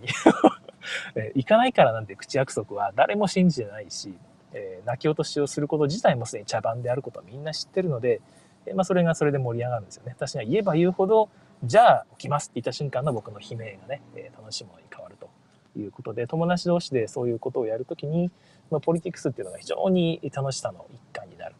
[1.15, 4.13] え行かないからなんて口約束は誰も信じてないし、
[4.53, 8.21] えー、泣き落としをすること自体もすでに茶番であることはみんな知ってるので、
[8.65, 10.13] えー、まあ、それがそれで盛り上がるんですよね。
[10.15, 11.29] 私が言えば言うほど、
[11.63, 15.29] じゃあ起きますって言った瞬間の僕の悲鳴がね、え、楽しいものに変わると
[15.77, 18.31] いうことで、友達同士でそういうことをやるときに、
[18.71, 21.55] まあ、ポリティクスっていうのが非常に楽しさの一環になる。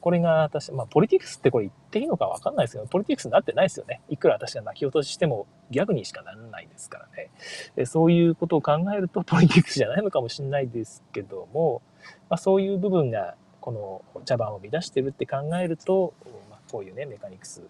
[0.00, 4.00] これが私、まあ、ポリティクスってこれ言っていいのかわかんないですけど、ポリティクスになってないですよね。
[4.08, 7.30] いくら私が泣き落とししてもギャグにしかならないですからね。
[7.76, 11.82] でそういうことを考えると、ポリティクスじゃないのかもしれないですけども、
[12.30, 16.14] まあ、そういう部分が、この茶番を乱してるって考えると、
[16.48, 17.62] まあ、こういうね、メカニクス、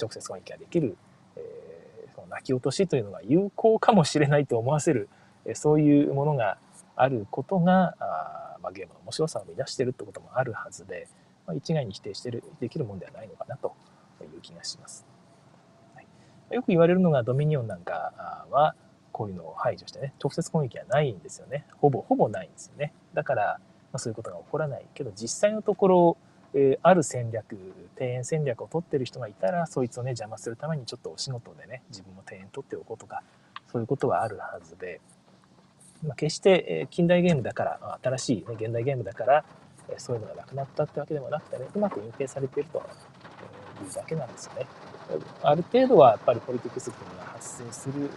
[0.00, 0.96] 直接攻撃ができる、
[2.28, 5.08] 泣き落としというのが有効かもしれないと思わせる、
[5.44, 6.58] えそういうものが
[6.96, 11.08] あることが、あまあ、ゲームの面白さを乱してるってこともあるはずで、
[11.46, 13.74] まあ、一概に否定してるできるもんではないのかなと
[14.20, 15.06] いう気がします。
[15.94, 16.06] はい、
[16.50, 18.74] よく言われるのがドミニオンなんかは
[19.12, 21.66] こういうのを排除してね直接攻撃はないんですよね。
[21.80, 22.92] ほぼほぼないんですよね。
[23.14, 23.60] だから、
[23.92, 24.86] まあ、そういうことが起こらない。
[24.94, 26.16] けど実際のところ、
[26.54, 27.52] え、ある戦略
[27.98, 33.22] 庭園戦略を取ってる人がいたらそいつをね邪魔するためにちょっとお仕事でね自分も庭園取っておこうとか
[33.70, 35.00] そういうことはあるはずで、
[36.02, 39.44] まあ、決して近代ゲームだから新しい、ね、現代ゲームだから
[39.96, 42.82] そういうのがなくなったってわけでもなくてね、うまく隠蔽されているとい
[43.88, 44.66] うだけなんですよね。
[45.42, 48.10] ある程度はやっぱりポリティクスっていうのが発生する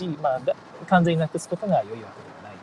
[0.00, 0.40] し、まあ、
[0.86, 2.08] 完全になくすことが良いわけでは
[2.44, 2.56] ない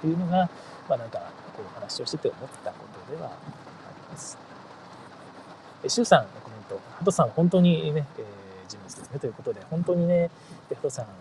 [0.00, 0.48] というのが、
[0.88, 1.18] まあなんか
[1.56, 2.76] こう話をしてて思ったこ
[3.08, 4.47] とではあります。
[5.86, 8.24] シュウさんのコメント、ハトさん本当にね、えー、
[8.68, 10.30] 人物ですねということで、本当にね、
[10.74, 11.12] ハトさんは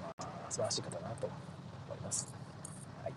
[0.49, 2.27] 素晴らしい方だなと思います。
[3.03, 3.13] はい。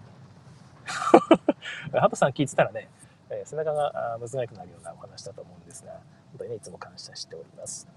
[1.99, 2.89] ハトさん聞いてたらね、
[3.31, 7.89] え背中がむずがゆくなるようなお話だと思うんですが、本当にね、いつも感謝しております。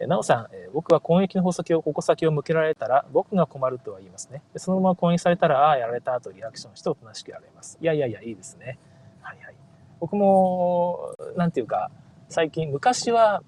[0.00, 4.42] えなおさん、え僕は攻撃の矛先を、矛先を向けられたら、僕が困るとは言いますね。
[4.52, 7.78] でそのまま攻撃されたら、ああ、やられたとリアクションしておとなしくやられます。
[7.80, 8.78] いやいやいや、いいですね。
[9.22, 9.54] はいはい。
[10.00, 11.90] 僕も、なんていうか、
[12.28, 13.42] 最近、昔は、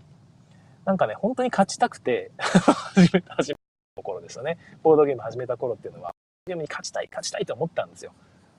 [0.87, 3.59] なんかね、本当に勝ちたくて始めた、 始め
[3.95, 4.57] た頃ですよね。
[4.83, 6.15] ボードゲーム始めた頃っていうのは、
[6.47, 8.13] ゲームに勝ちたい、勝ちたいと思ったんですよ。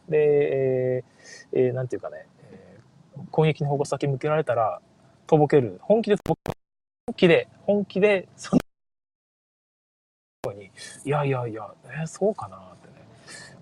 [0.08, 1.04] で、
[1.54, 2.28] えー、なんていうかね、
[3.32, 4.80] 攻撃の矛先向けられたら、
[5.26, 5.80] とぼける。
[5.82, 6.36] 本気で、本
[7.16, 8.62] 気で、本気で、その、
[10.54, 10.70] い
[11.10, 12.94] やいやいや、えー、そうかなってね、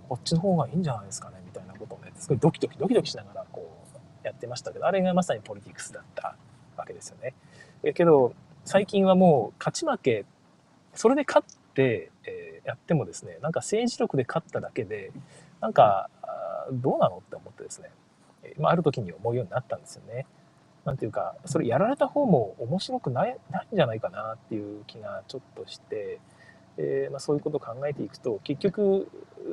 [0.10, 3.80] こっちの方がいいんじゃないですかね、みたいなことをね、すごいドキドキドキドキしながら、こう、
[4.28, 6.36] やってましたけど、あれがまさにポリティクスだった
[6.80, 7.34] わけですよね。
[7.84, 8.34] えけど
[8.66, 10.26] 最近はもう勝ち負け
[10.94, 15.12] それで勝って、えー、やってもですねなんか政治力で勝っただけで
[15.62, 16.10] なんか
[16.72, 17.90] どうなのって思ってですね、
[18.58, 20.26] まあ、ある時に思うようになったんですよね。
[20.86, 26.20] なんていうかそれやられた方も面白くないないんじゃないかなっていう気がちょっとして、
[26.78, 29.08] えー、まあ、そういうことを考えていくと結局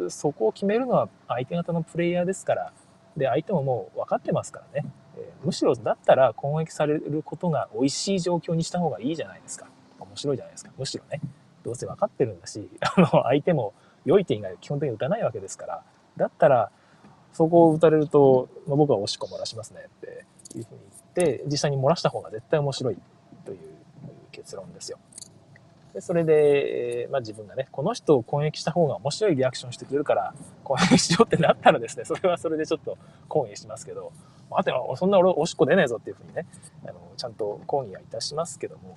[0.09, 2.73] そこを決めるのは相手方のプレイヤーですから
[3.17, 9.67] で相手ももう分かってますからね、えー、むしろだったら攻撃されることが美味しい状況にした方がいいじゃないですか。
[9.99, 10.71] 面白いじゃないですか。
[10.79, 11.21] むしろね。
[11.65, 13.75] どうせ分かってるんだし あの相手も
[14.05, 15.83] 良い点以外基本的に打たないわけですから。
[16.17, 16.71] だったら
[17.33, 20.25] そこを打たれると、まあ、僕はおしっこ漏らしますねって
[20.57, 20.81] いうふうに
[21.17, 22.99] 言って実際に漏らした方が絶対面白い
[23.45, 23.59] という
[24.33, 24.99] 結論ですよ。
[25.97, 32.99] でそれで、まあ、自分がねこの人を攻撃した方が面白いリアクションしてくれるから攻撃しようってなったらですねそれはそれでちょっと
[33.29, 34.13] 抗議しますけど
[34.51, 36.47] 待てよそんな俺おしっこ出ねえぞっていうふうにね
[36.85, 38.97] あのちゃんと抗議はいたしますけども、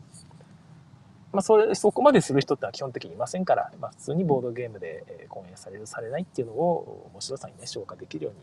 [1.32, 8.40] まあ、それそこまでする人ってのは基本的にいませんから、まあ、普通にボードゲームで攻撃されるされないっていうのを面白さにね消化できるように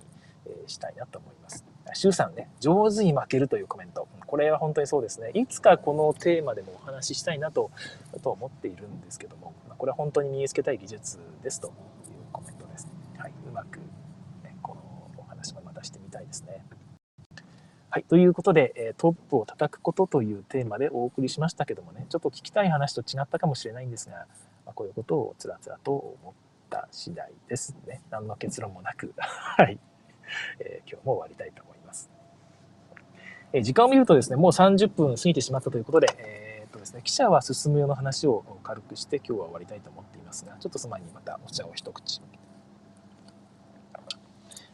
[0.49, 1.65] えしたいなと思います。
[1.95, 4.09] 周さんね、上手に負けるというコメント。
[4.27, 5.31] これは本当にそうですね。
[5.35, 7.71] いつかこのテーマでもお話ししたいなと
[8.23, 11.73] と思っているんですけどもま、これは本当に身につけたい技術ですという
[12.33, 12.89] コメントです。
[13.19, 13.79] はい、うまく、
[14.43, 16.65] ね、このお話もまたしてみたいですね。
[17.89, 24.27] はい、ということで、えトップを叩くことというテーマでお送りしましたけどもね、ちょっと聞きたい話と違ったかもしれないんですが、
[24.67, 26.35] まあ、こういうことをつらつらと思っ
[26.69, 28.03] た次第ですね。
[28.11, 29.79] 何の結論もなく、 はい、
[30.59, 32.11] えー、今日も終わりたいと思います。
[33.53, 42.21] え時間を見るとですね、もう30分過ぎてしまったということで、えー、っとですね、記者は進むような話を軽くして今日は終わりたいと思っていますが、ちょっとその前にまたお茶を一口。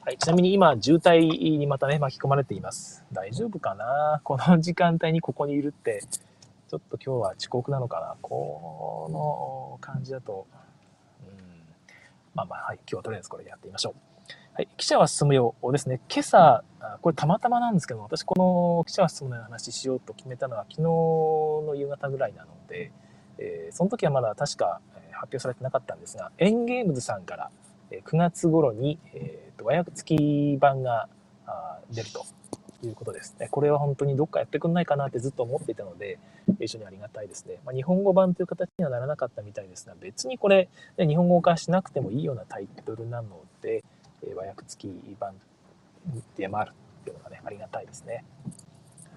[0.04, 1.20] はい、ちなみに今、渋滞
[1.58, 3.04] にまたね、巻き込まれています。
[3.12, 4.20] 大丈夫かな？
[4.24, 6.02] この時間帯にここにいるって、
[6.68, 8.16] ちょっと今日は遅刻なのかな？
[8.20, 10.48] この感じだと、
[11.24, 11.36] うん、
[12.34, 13.94] まあまあ、はい、今日はとりあえずこれやってみましょう。
[14.54, 16.00] はい、記者は進むようですね。
[16.08, 16.64] 今朝、
[17.00, 22.90] これたまたまなんですけど、私この記者は進むような話しようと決めたのは昨日の夕方ぐらいなので、
[23.38, 24.80] えー、その時はまだ確か
[25.12, 27.50] 発表されてなかったんですが、エンゲームズさんから
[28.00, 31.08] 9月頃に、えーと、和訳付き版が
[31.90, 32.24] 出ると
[32.86, 33.36] いうことです。
[33.50, 36.18] これは本当にどっかやってくんないかなってずっと思っていたので、
[36.58, 37.58] 非常にありがたいですね。
[37.64, 43.84] まあ、日本語版という形にはならなかったみたいですが、別にこれ、日本語化しなくてもいいようなタイトルなので、
[44.26, 45.34] え和訳付き版
[46.36, 48.24] でもあるっていうのがね、ありがたいですね。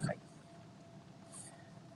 [0.02, 0.18] はい。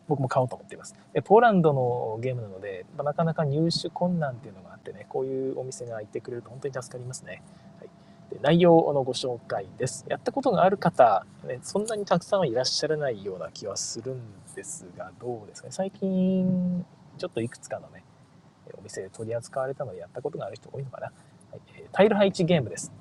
[0.07, 0.95] 僕も買おうと思っています。
[1.13, 7.43] でポーランドのゲームなので、なかなか入手困難っていうのがてね、こういうお店がいてくれると本当に助かりますね。
[7.79, 7.89] はい、
[8.33, 10.05] で内容のご紹介です。
[10.07, 14.21] やったことがある方、ね、そんなにたくさんはいらっしゃらないような気はするん
[14.55, 15.71] ですが、どうですかね？
[15.71, 16.85] 最近、
[17.17, 18.03] ちょっといくつかのね、
[18.77, 21.11] お店で取り扱われたのでやったことがある人多いのかな？
[21.51, 22.91] はい、タイル配置ゲームです。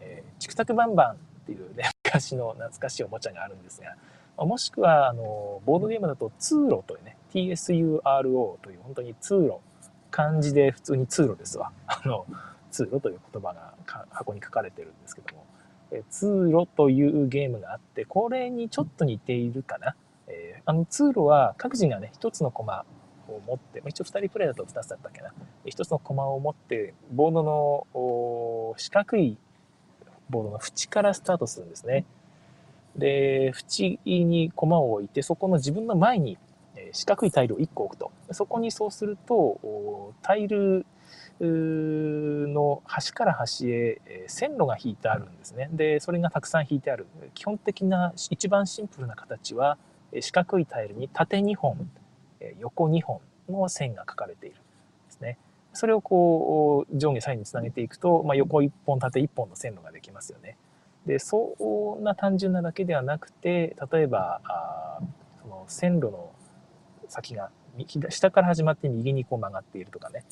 [0.00, 3.96] え、チクタクバンバンっていうね、 昔の懐かしいおもちゃがあるんですが、
[4.44, 9.58] もしくは、あの、ボードゲームだと通路というね、TSURO という本当に通路、
[10.10, 11.72] 漢字で普通に通路ですわ。
[11.86, 12.26] あの、
[12.70, 13.74] 通路という言葉が
[14.10, 15.44] 箱に書かれてるんですけども、
[15.90, 19.96] え通路というゲームがあって、これにちょっと似ているかな。
[20.26, 22.84] えー、あの通路は各自がね、一つのコマ
[23.28, 25.32] を持って、一応2人プレイだと2つだったっけな。
[25.64, 29.38] 1つのコマを持って、ボードの四角い
[30.30, 32.04] ボードの縁からスタートするんですね。
[32.96, 36.38] で、縁にコマを置いて、そこの自分の前に
[36.92, 38.10] 四角いタイルを1個置くと。
[38.32, 40.86] そこにそうすると、タイル
[41.40, 45.68] の端から端へ線路が引いてあるんですね。
[45.72, 47.06] で、それがたくさん引いてある。
[47.34, 49.78] 基本的な一番シンプルな形は、
[50.20, 51.90] 四角いタイルに縦2本、
[52.58, 54.62] 横2本の線が書かれているんで
[55.10, 55.38] すね。
[55.74, 60.56] それをこう上下左右につなげていくと、まあ、横1本縦1本の線路ができますよね。
[61.06, 64.98] でそんな単純なだけではなくて例えばあ
[65.40, 66.32] その線路の
[67.08, 67.50] 先が
[68.10, 70.24] 下から始まって右にこう曲がっているとかね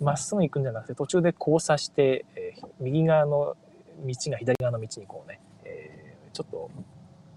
[0.00, 3.56] ま、えー、っすぐ行くんじゃなくて途中で交差して、えー、右側の
[4.04, 6.70] 道が左側の道にこうね、えー、ちょっと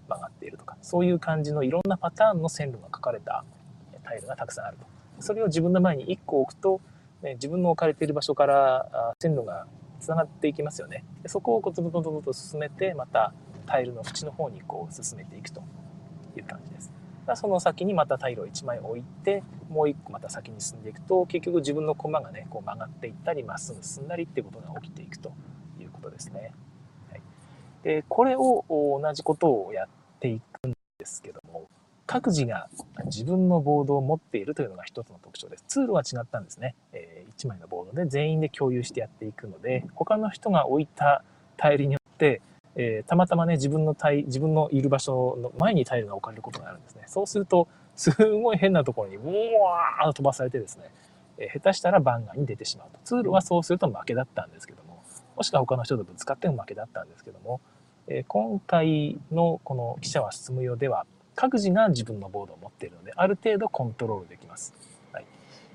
[0.08, 3.44] 曲がっているとかそういう感じのいろんなパターンの線路が書かれた
[4.04, 4.86] タイルがたくさんあると。
[5.18, 6.80] それを自分の前に1個置くと、
[7.22, 9.66] ね、自分の置かれている場所から線路が
[9.98, 11.04] つながっていきますよね。
[11.22, 13.32] でそこをこうトントントンと進めてまた
[13.66, 15.62] タイルの縁の方にこう進めていくと
[16.36, 16.95] いう感じです。
[17.34, 25.32] その先にまたタイルを1枚置いてもう1個また先に進んでいくと結局自分の駒がねこう曲がっていったりまっすぐ進んだりっていうことが起きていくと
[25.80, 26.52] いうことですね。
[27.10, 27.22] はい、
[27.82, 29.88] でこれを同じことをやっ
[30.20, 31.68] ていくんですけども、
[32.06, 32.68] 各自が
[33.06, 35.64] 自分のボードを持っているというのが一つの特徴です。
[35.66, 36.74] ツールは違ったんですね。
[36.92, 41.24] えー、1枚のボードで全員で共有してやっていくので、他の人が置いた
[41.56, 42.40] タイルによって、
[42.76, 47.04] えー、たまたまね、自分のタイ、自分のいる場所の前にタイルが置かれることがあるんですね。
[47.06, 49.20] そうすると、すごい変なところに、う
[49.60, 50.84] わーと飛ばされてですね、
[51.38, 52.98] えー、下手したら番外に出てしまうと。
[53.04, 55.02] ツールはそうすると負けだったんですけども、
[55.36, 57.60] もしくは他の人とぶつかっても負けだったんですけども、
[58.08, 64.74] え今回のこの記者は進むようでは、各自が自分のボードを持っているので、ある程度コントロールできます。
[65.12, 65.26] はい。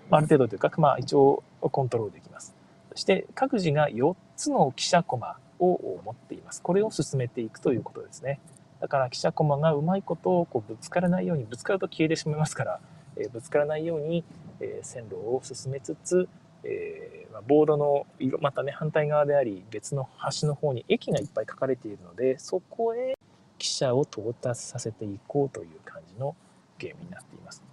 [0.10, 2.56] ある程度というか、まあ一応コントロールできます。
[2.92, 6.62] そして各自が4つの記者コマを持っています。
[6.62, 8.40] これを進めていくということですね。
[8.80, 12.80] だから記者コマがうまいことをこうぶつからないように、ぶつかると消えてしまいますから、
[13.16, 14.24] えー、ぶつからないように、
[14.60, 16.28] えー、線路を進めつつ、
[16.64, 23.18] えー、ボードの色またね反対側であり別の端の方に駅がいっぱい書かれているのでそこへ
[23.58, 26.36] 記者を到達させていこうという感じの
[26.78, 27.64] ゲームになっています。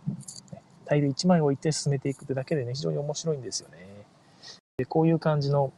[0.85, 3.77] タイル1枚置いて進めていくってだけでね、非常に面白いんですよね。
[4.79, 5.73] でこういう感じの。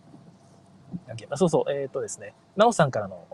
[1.37, 3.27] そうそう、えっ、ー、とですね、なおさんからの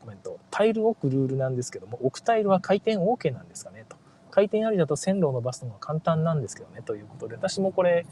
[0.00, 0.38] コメント。
[0.50, 3.96] タイル置くルールなんですけども、置くタイルは回転 OK なんですかねと。
[4.30, 8.06] 回転ありだと線路を伸ばすのが簡単なんですけどね、ということで、私もこれ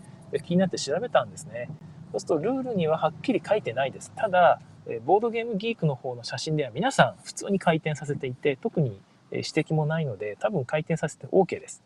[0.45, 1.71] 気になって調べたんですね。
[2.13, 4.13] そうするとルールにははっきり書いてないです。
[4.17, 4.61] ただ、
[5.05, 9.01] ボードゲームギークの方の写真では皆さん普通に回転させていて、特に
[9.31, 11.83] 指摘もないので、多分回転させて OK です。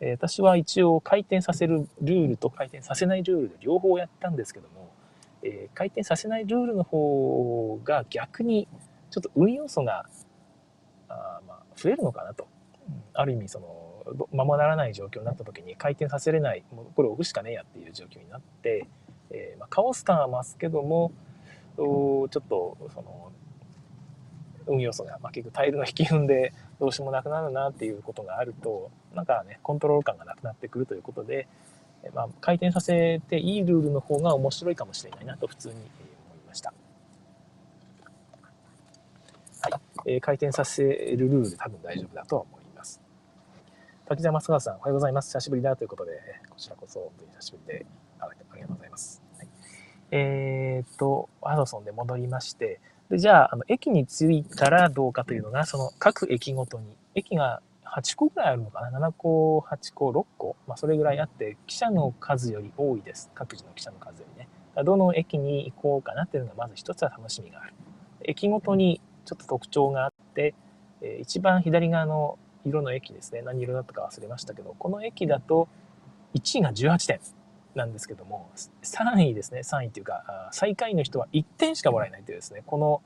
[0.00, 4.83] 私は一応回転させるルールと回転させないルールで両方やったんですけども、
[5.44, 8.66] え回転させないルールの方が逆に
[9.10, 10.06] ちょっと運要素が
[11.08, 12.48] あまあ増えるのかなと。
[13.14, 18.86] ある意味そのままならない状況になった時に回転させれないもうこれ置くしかねえやっていう状況になって、
[19.30, 21.12] えー、まあ、カオス感は増すけども
[21.76, 23.32] ちょっとその
[24.66, 31.48] 運要素が、まあ、結局タイルの引き踏んでどうしようもなくなるなっていうことがあるとなんかねコントロール感がなくなってくるということで、
[32.12, 35.88] まあ、回転させていいルールの方が面白いかもしれないなと普通に思い
[36.46, 36.72] ました。
[39.60, 39.72] はい
[40.06, 43.00] えー、回転させるルールで多分大丈夫だとは思います。
[44.06, 45.30] 滝沢松川さん、おはようございます。
[45.30, 47.86] 久しぶりだということで、こちらこそ本当に久しぶりで
[48.18, 48.30] あり
[48.60, 49.22] がとうございます。
[49.38, 49.48] はい、
[50.10, 52.80] えー、っと、アドソンで戻りまして、
[53.10, 57.62] でじゃあ、あの、駅に着いたらどうかというのが、その各駅ごとに、駅が
[57.96, 63.30] 8個ぐらいあるのかな ?7 個、8個、6個、まあ、それぐらいあって、記者の数より多いです。
[63.34, 64.48] 各自の記者の数よりね。
[64.84, 67.74] どの駅に行こうかなっていうのが、まず一つは楽しみがある。
[68.24, 70.54] 駅ごとにちょっと特徴があって、
[71.00, 73.42] え一番左側の色の駅ですね。
[73.42, 75.68] 何色だったか忘れましたけど、この駅だと
[76.34, 77.20] 1位が18点
[77.76, 78.50] なんですけども、
[78.82, 79.60] 3位ですね。
[79.60, 83.02] 3位っていうか、最下位の人は1点しかもらえないというですね、こ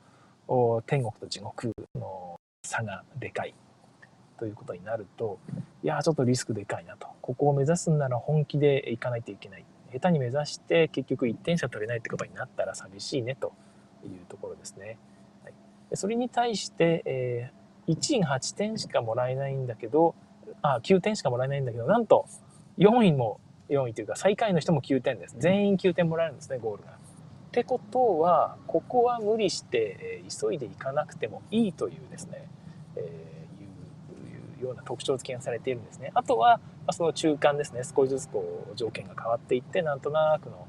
[0.47, 3.53] の天国と地獄の差がでかい
[4.39, 5.37] ということになると、
[5.83, 7.07] いやちょっとリスクでかいなと。
[7.21, 9.65] ここを目指すんなら本気で行かないといけない。
[9.91, 13.53] 下手に目指して結局1点しか取れないってことになったら寂しいねと
[14.03, 14.97] いうところですね。
[15.43, 15.53] はい
[15.93, 20.13] それに対して、えー、1位が8点しかもらえないんだけど、
[20.61, 22.27] あ、9点しかもらえないんだけど、なんと
[22.77, 25.35] 4位も、4位というか最下位の人も9点です。
[25.39, 26.91] 全員9点もらえるんですね、ゴールが。
[26.91, 32.47] ってことは、ここは無理して、え、急いでいかなくてもいいというですね、
[32.95, 33.28] え、
[34.61, 36.11] ような特徴付けがされているんですね。
[36.13, 40.67] あとは、ま、その中間ですね、少しずつこう条件が変わっていって、なんとなくの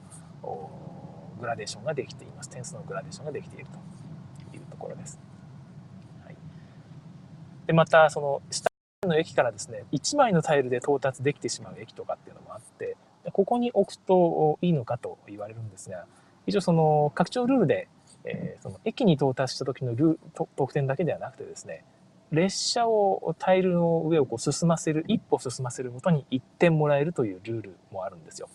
[1.40, 2.50] グラデーションができています。
[2.50, 4.70] 点数のグラデーションができているというと。
[4.80, 5.20] ころです。
[6.24, 6.36] はい、
[7.66, 8.68] でまたその下
[9.06, 12.96] の駅からですね1枚のタイルで到達できてしまう駅とかっていうのもあって
[13.32, 16.06] ここに置くといいのかと言われるんですが
[16.46, 17.88] 一応その拡張ルールで、
[18.24, 21.84] えー、その駅に到達した時のルー得点だけではなくてですね
[22.30, 28.48] 列車をタイルの上をこう進ませる一歩進ませるごとに1点もらえるというルールもあるんですよ。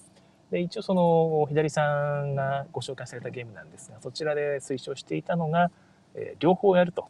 [0.52, 5.72] で一応その左さんがご紹介されたゲームなんですがそちらで推奨していたのが
[6.16, 7.08] えー、両方やると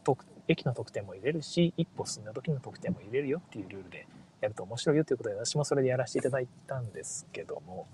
[0.48, 4.06] 駅の得点も入れるし一歩進んだ時の得点も入れるよっていうルールで
[4.40, 7.86] やると面白いよということで私もそれでやらせていただいたんですけども、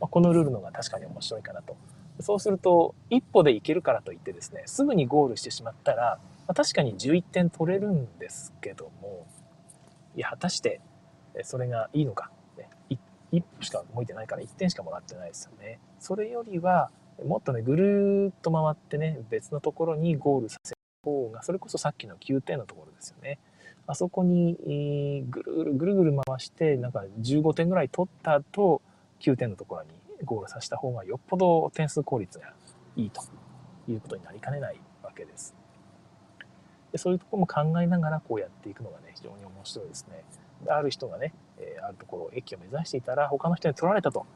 [0.00, 1.76] まあ、このルールのが確かに面白いかなと
[2.20, 6.18] そうすると一歩でいけるからといってですねすぐにゴールしてしまったら、
[6.48, 9.26] まあ、確かに11点取れるんですけども
[10.16, 10.80] いや果たして
[11.42, 12.68] それがいいのか、ね、
[13.30, 16.90] 一歩しか動いてないから1点しかもらってないですよねそれよりは
[17.24, 23.38] もっとね、ぐるっと回ってね、別のところにゴールさせる方が、それこそさっきの9点のところですよね。
[23.86, 28.82] あそこにぐるぐるぐるぐる回して、なんか15点ぐらい取った後、
[29.20, 29.88] 9点のところに
[30.24, 32.52] ゴールさせた方がよっぽど点数効率が
[32.94, 33.20] いいと
[33.88, 35.57] いうことになりかねないわけです。
[36.92, 40.24] でそういうところも考えながらこうやっていくのがね非常に面白いですね。
[40.64, 44.26] である人がね、えー、あるところ駅を目指していたら他の人に取られたと。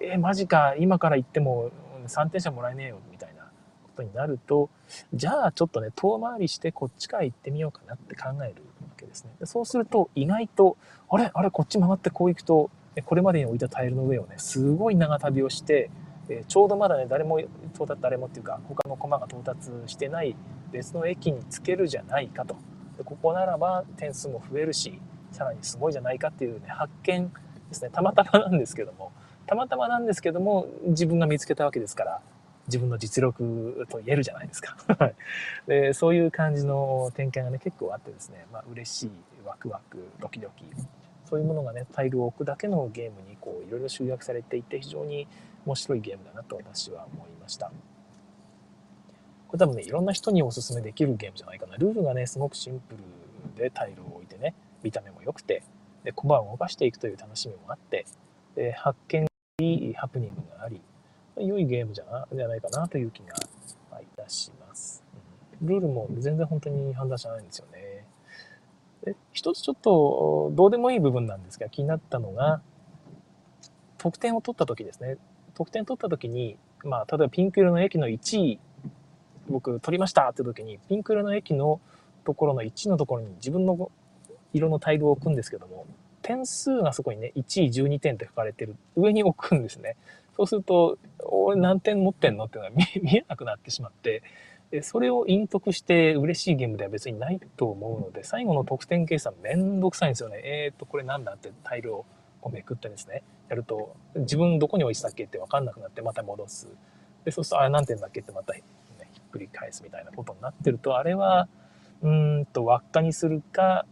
[0.00, 1.70] えー、マジか今から行っても
[2.06, 4.68] 3点車もらえねえよみたいなことになると
[5.14, 9.30] じゃあちょっとね遠回りしてこっちから行ってみようかなって考えるわけですね。
[9.38, 10.76] でそうすると意外と
[11.08, 12.70] あれあれこっち曲がってこう行くと
[13.04, 15.90] これまでに置いたタイルの上をねすごい長旅をして
[16.28, 20.36] えちょうどまだね誰も到達誰もっていうか他の駒が到達してない
[20.74, 22.56] 別の駅につけるじゃないかと。
[22.98, 25.00] でここならば点数も増えるし
[25.30, 27.32] さらにすごいじゃないかっていうね発見
[27.68, 27.90] ですね。
[27.90, 29.12] たまたまなんですけども。
[29.46, 32.20] たまたまなんですけども自分が見つけたわけですから
[32.66, 34.76] 自分の実力と言えるじゃないですか。
[35.68, 39.10] でそういう感じの展開がね結構あってですね、まあ嬉しい
[39.44, 40.64] ワクワクドキドキ。
[41.24, 45.26] そういうものがねタイルを置くだけのゲームにこういろいろ集約されていて非常に
[45.66, 47.70] 面白いゲームだなと私は思いました。
[49.54, 51.76] れ多分ね、いろんな人におすすめできるゲームじゃないかな。
[51.76, 52.94] ルールがね、すごくシンプ
[53.56, 55.62] ルでタイルを置いてね、見た目も良くて、
[56.04, 58.06] で、駒を動かしていくという楽しみもあって、
[58.54, 59.26] で、発見
[59.60, 60.80] いいハプニングがあり、
[61.36, 63.34] 良いゲームじゃなじゃないかなという気が
[64.00, 65.02] いたします。
[65.60, 68.06] うん、ルールも全然本当に判断じゃないんですよね。
[69.04, 72.62] で一つちょっとどうでもいい部分なんですが気になったのが
[73.98, 75.18] 得点を取った時ですね
[75.54, 78.58] 得点取った時に、まあ、例えばピンク色の駅の1位、
[79.48, 81.80] 僕取りましたって時に、ピンク色の駅の
[82.24, 83.90] ところの1のところに自分の
[84.52, 85.86] 色のタイルを置くんですけども、
[86.22, 89.96] 点数がそこにね、1位12点って書かれてる上に置くんですね。
[90.36, 94.22] そうすると、俺何点持ってんのっていうのが 見えなくなってしまって、
[94.82, 100.40] それを隠匿して嬉しいゲームでは別にないと思うので、最後の得点計算めんどくさいんですよね。
[100.42, 102.06] えー、っと、これなんだってタイルを
[102.40, 106.68] こうめくってですね、やると、自分どこに置いてたっけって分かんなくなってまた戻す。
[107.24, 108.54] で、そうすると、あれ何点だっけってまた、
[109.38, 111.48] ね、ひっくり返すみたいなことになってると、あれは、
[112.02, 113.86] うんと、輪っかにするか、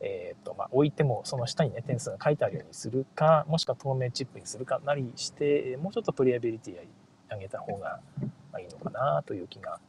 [0.00, 8.00] えっ、と、まあ、置いてもその下にね、点数が書いてあるようにするか、もしくは透明チップにするかなりして、もうちょっとプレイアビリティ上げた方が
[8.60, 9.80] いいのかなという気が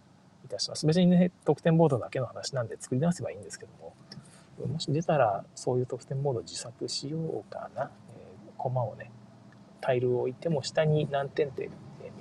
[0.46, 0.86] いたします。
[0.86, 3.94] 別にね、得点ボードだけの話なんで作り直せばいいんですけども、
[4.68, 7.92] もし出たらそういう得点モード自作しようかな。
[8.58, 9.12] コマをね、
[9.82, 11.70] タイルを置いても下に何点って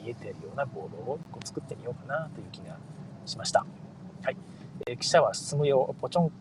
[0.04, 2.76] 見えてるようなボードをこう作ってみようかなという気が
[3.24, 3.64] しました。
[4.22, 4.36] はい。
[4.86, 6.34] えー、記者は進むよポチョンク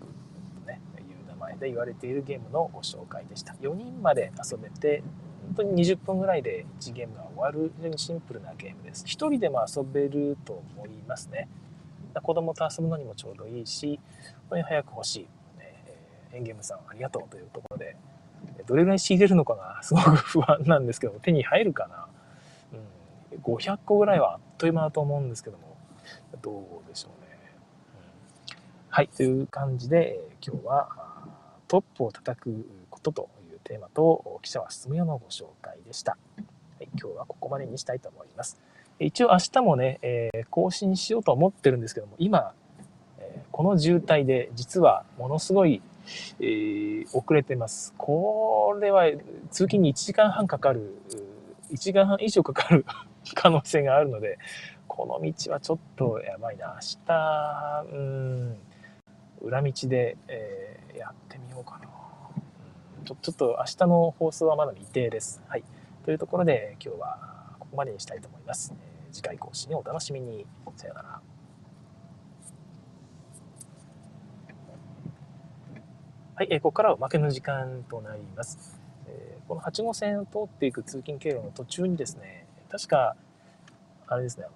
[0.61, 3.53] とね、いう名前で言われているゲームのご紹介でした。
[3.61, 5.01] 4人まで遊べて、
[5.47, 9.05] 本当に20分ぐらいで1ゲームが終わる非常にシンプルなゲームです。
[9.05, 11.47] 1人でも遊べると思いますね。
[12.21, 15.27] 子供と遊ぶのにもちょうどいいし、本当に早く欲しい。
[16.33, 17.95] エンゲームさんありがとうというところで、
[18.65, 22.07] どれぐらい仕入れるのかがすごく不安なんですけど、手に入るかな。
[23.43, 25.77] 500個ぐらいはあっという間だと思うんですけども、
[26.41, 27.37] どうでしょうね。
[27.95, 28.01] うん、
[28.89, 30.89] はい、という感じで、今日は
[31.67, 36.11] トップを叩くことというテーマと、記者は進むよのご紹介でした。
[36.11, 36.17] は
[36.81, 38.59] い、今日はここまでにしたいと思います。
[38.99, 42.53] 一応明日もね、えー、更新しようと思ってるんですけども、今、
[43.19, 45.81] えー、この渋滞で実はものすごい
[46.39, 47.93] えー、遅れてます。
[47.97, 49.05] これは
[49.51, 51.01] 通勤に1時間半かかる、
[51.71, 52.85] 1時間半以上かかる
[53.35, 54.37] 可能性があるので、
[54.87, 56.75] この道はちょっとやばいな。
[56.75, 58.57] 明日、うん、
[59.41, 61.89] 裏道で、えー、やってみようかな。
[63.05, 65.41] ちょちょっと明日の放送はまだ未定です。
[65.47, 65.63] はい。
[66.05, 68.73] というところで今日はここまでにしたいと思います。
[68.73, 70.45] えー、次回更新をお楽しみに。
[70.75, 71.21] さようなら。
[76.35, 78.81] はい、えー、ここからは負けの時間となります。
[79.05, 82.42] えー、この8号線を通っていく通勤経路の途中にですね、
[82.73, 83.15] 確か、
[84.07, 84.47] あれですね、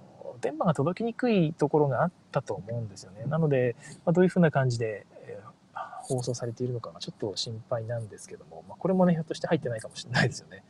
[0.41, 3.25] 電波が届きにくいところがあったと思うんですよね。
[3.25, 10.63] なので、まあ、どういうふうな感じで、えー、放送されているのかがちょっと心配なんですけども、まあ、これもね、ひょっとして入ってないかもしれないですよね。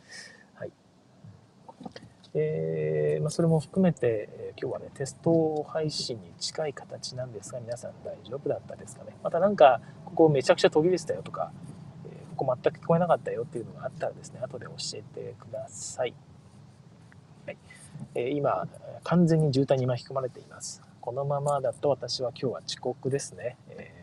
[0.55, 0.71] はい。
[2.33, 9.15] えー、まあ、それも含めて、えー、今日はね、テスト配信に近い形なんですが、皆さん大丈夫だったですかね。
[9.23, 11.53] またなんか、ここめちゃくちゃ途切れてたよとか、
[12.11, 16.13] え、ここ全く聞こえなかったよっていうのがあったらですね、後で教えてください。
[18.15, 18.67] え、今、
[19.03, 20.81] 完全に渋滞に巻き込まれています。
[21.01, 23.55] このままだと私は今日は遅刻ですね。
[23.69, 23.97] え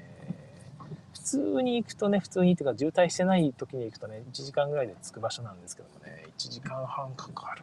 [1.12, 7.62] 普通に行くとね、普通にっていうか渋滞してない時に行くとね、1時間ぐらいで着く場所なんですけどもね、1時間半かかる。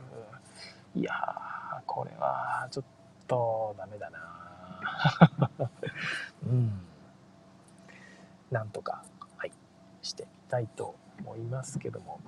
[0.96, 2.86] いやー、これはちょっ
[3.28, 5.70] とダメだな
[6.48, 6.82] うん。
[8.52, 9.04] なんとか、
[9.38, 9.52] はい、
[10.02, 12.20] してみたいと思いますけども。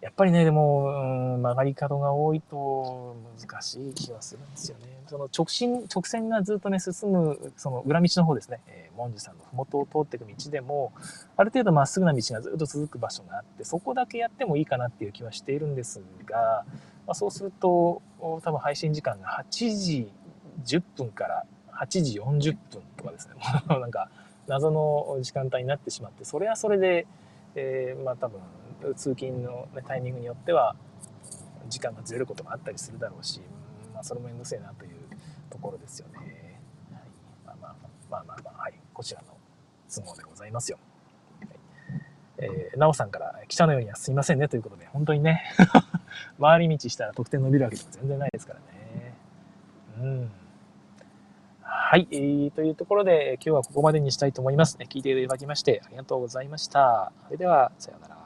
[0.00, 4.86] やっぱりね、でも、うん、曲がり角が多いと難しい気はするんですよね。
[5.06, 10.92] その直進、直線がずっとね、進む、その裏道の方ですね、えー、文殊さんの麓を通っていく道でも、
[11.36, 16.64] ある程度まっすぐな道がずっと続く場所があって、そこだけやってもいいかなっていう気はしているんですが、
[17.06, 20.10] まあ、そうすると、多分配信時間が8時
[20.64, 21.44] 10分から
[21.74, 23.34] 8時40分とかですね、
[23.68, 24.08] なんか
[24.46, 27.06] 謎の時間帯になってしまって、それはそれで、
[27.54, 28.40] えー、まあ多分
[28.94, 30.74] 通勤の、ね、タイミングによっては
[31.68, 33.40] 時間がずれることがあったりするだろうし、
[33.94, 34.90] まあ、それもめんどくせえなという
[35.48, 36.60] ところですよね。
[37.46, 37.74] はい、まあまあ
[38.10, 39.36] まあまあまあ、はい、こちらの
[39.88, 40.78] 都合でございますよ。
[41.40, 41.48] はい
[42.38, 45.44] えー、なおさんから記者のようにはすいませんねということで、本当にね
[46.40, 49.14] 回り道したら得点伸びるわけでも全然ないですからね。
[50.00, 50.30] うん。
[51.62, 54.76] はい、えー、というところで今日はここまでにしたいと思います。
[54.78, 57.12] 聞いていただきましてありがとうございました。
[57.26, 58.19] それでは、さようなら。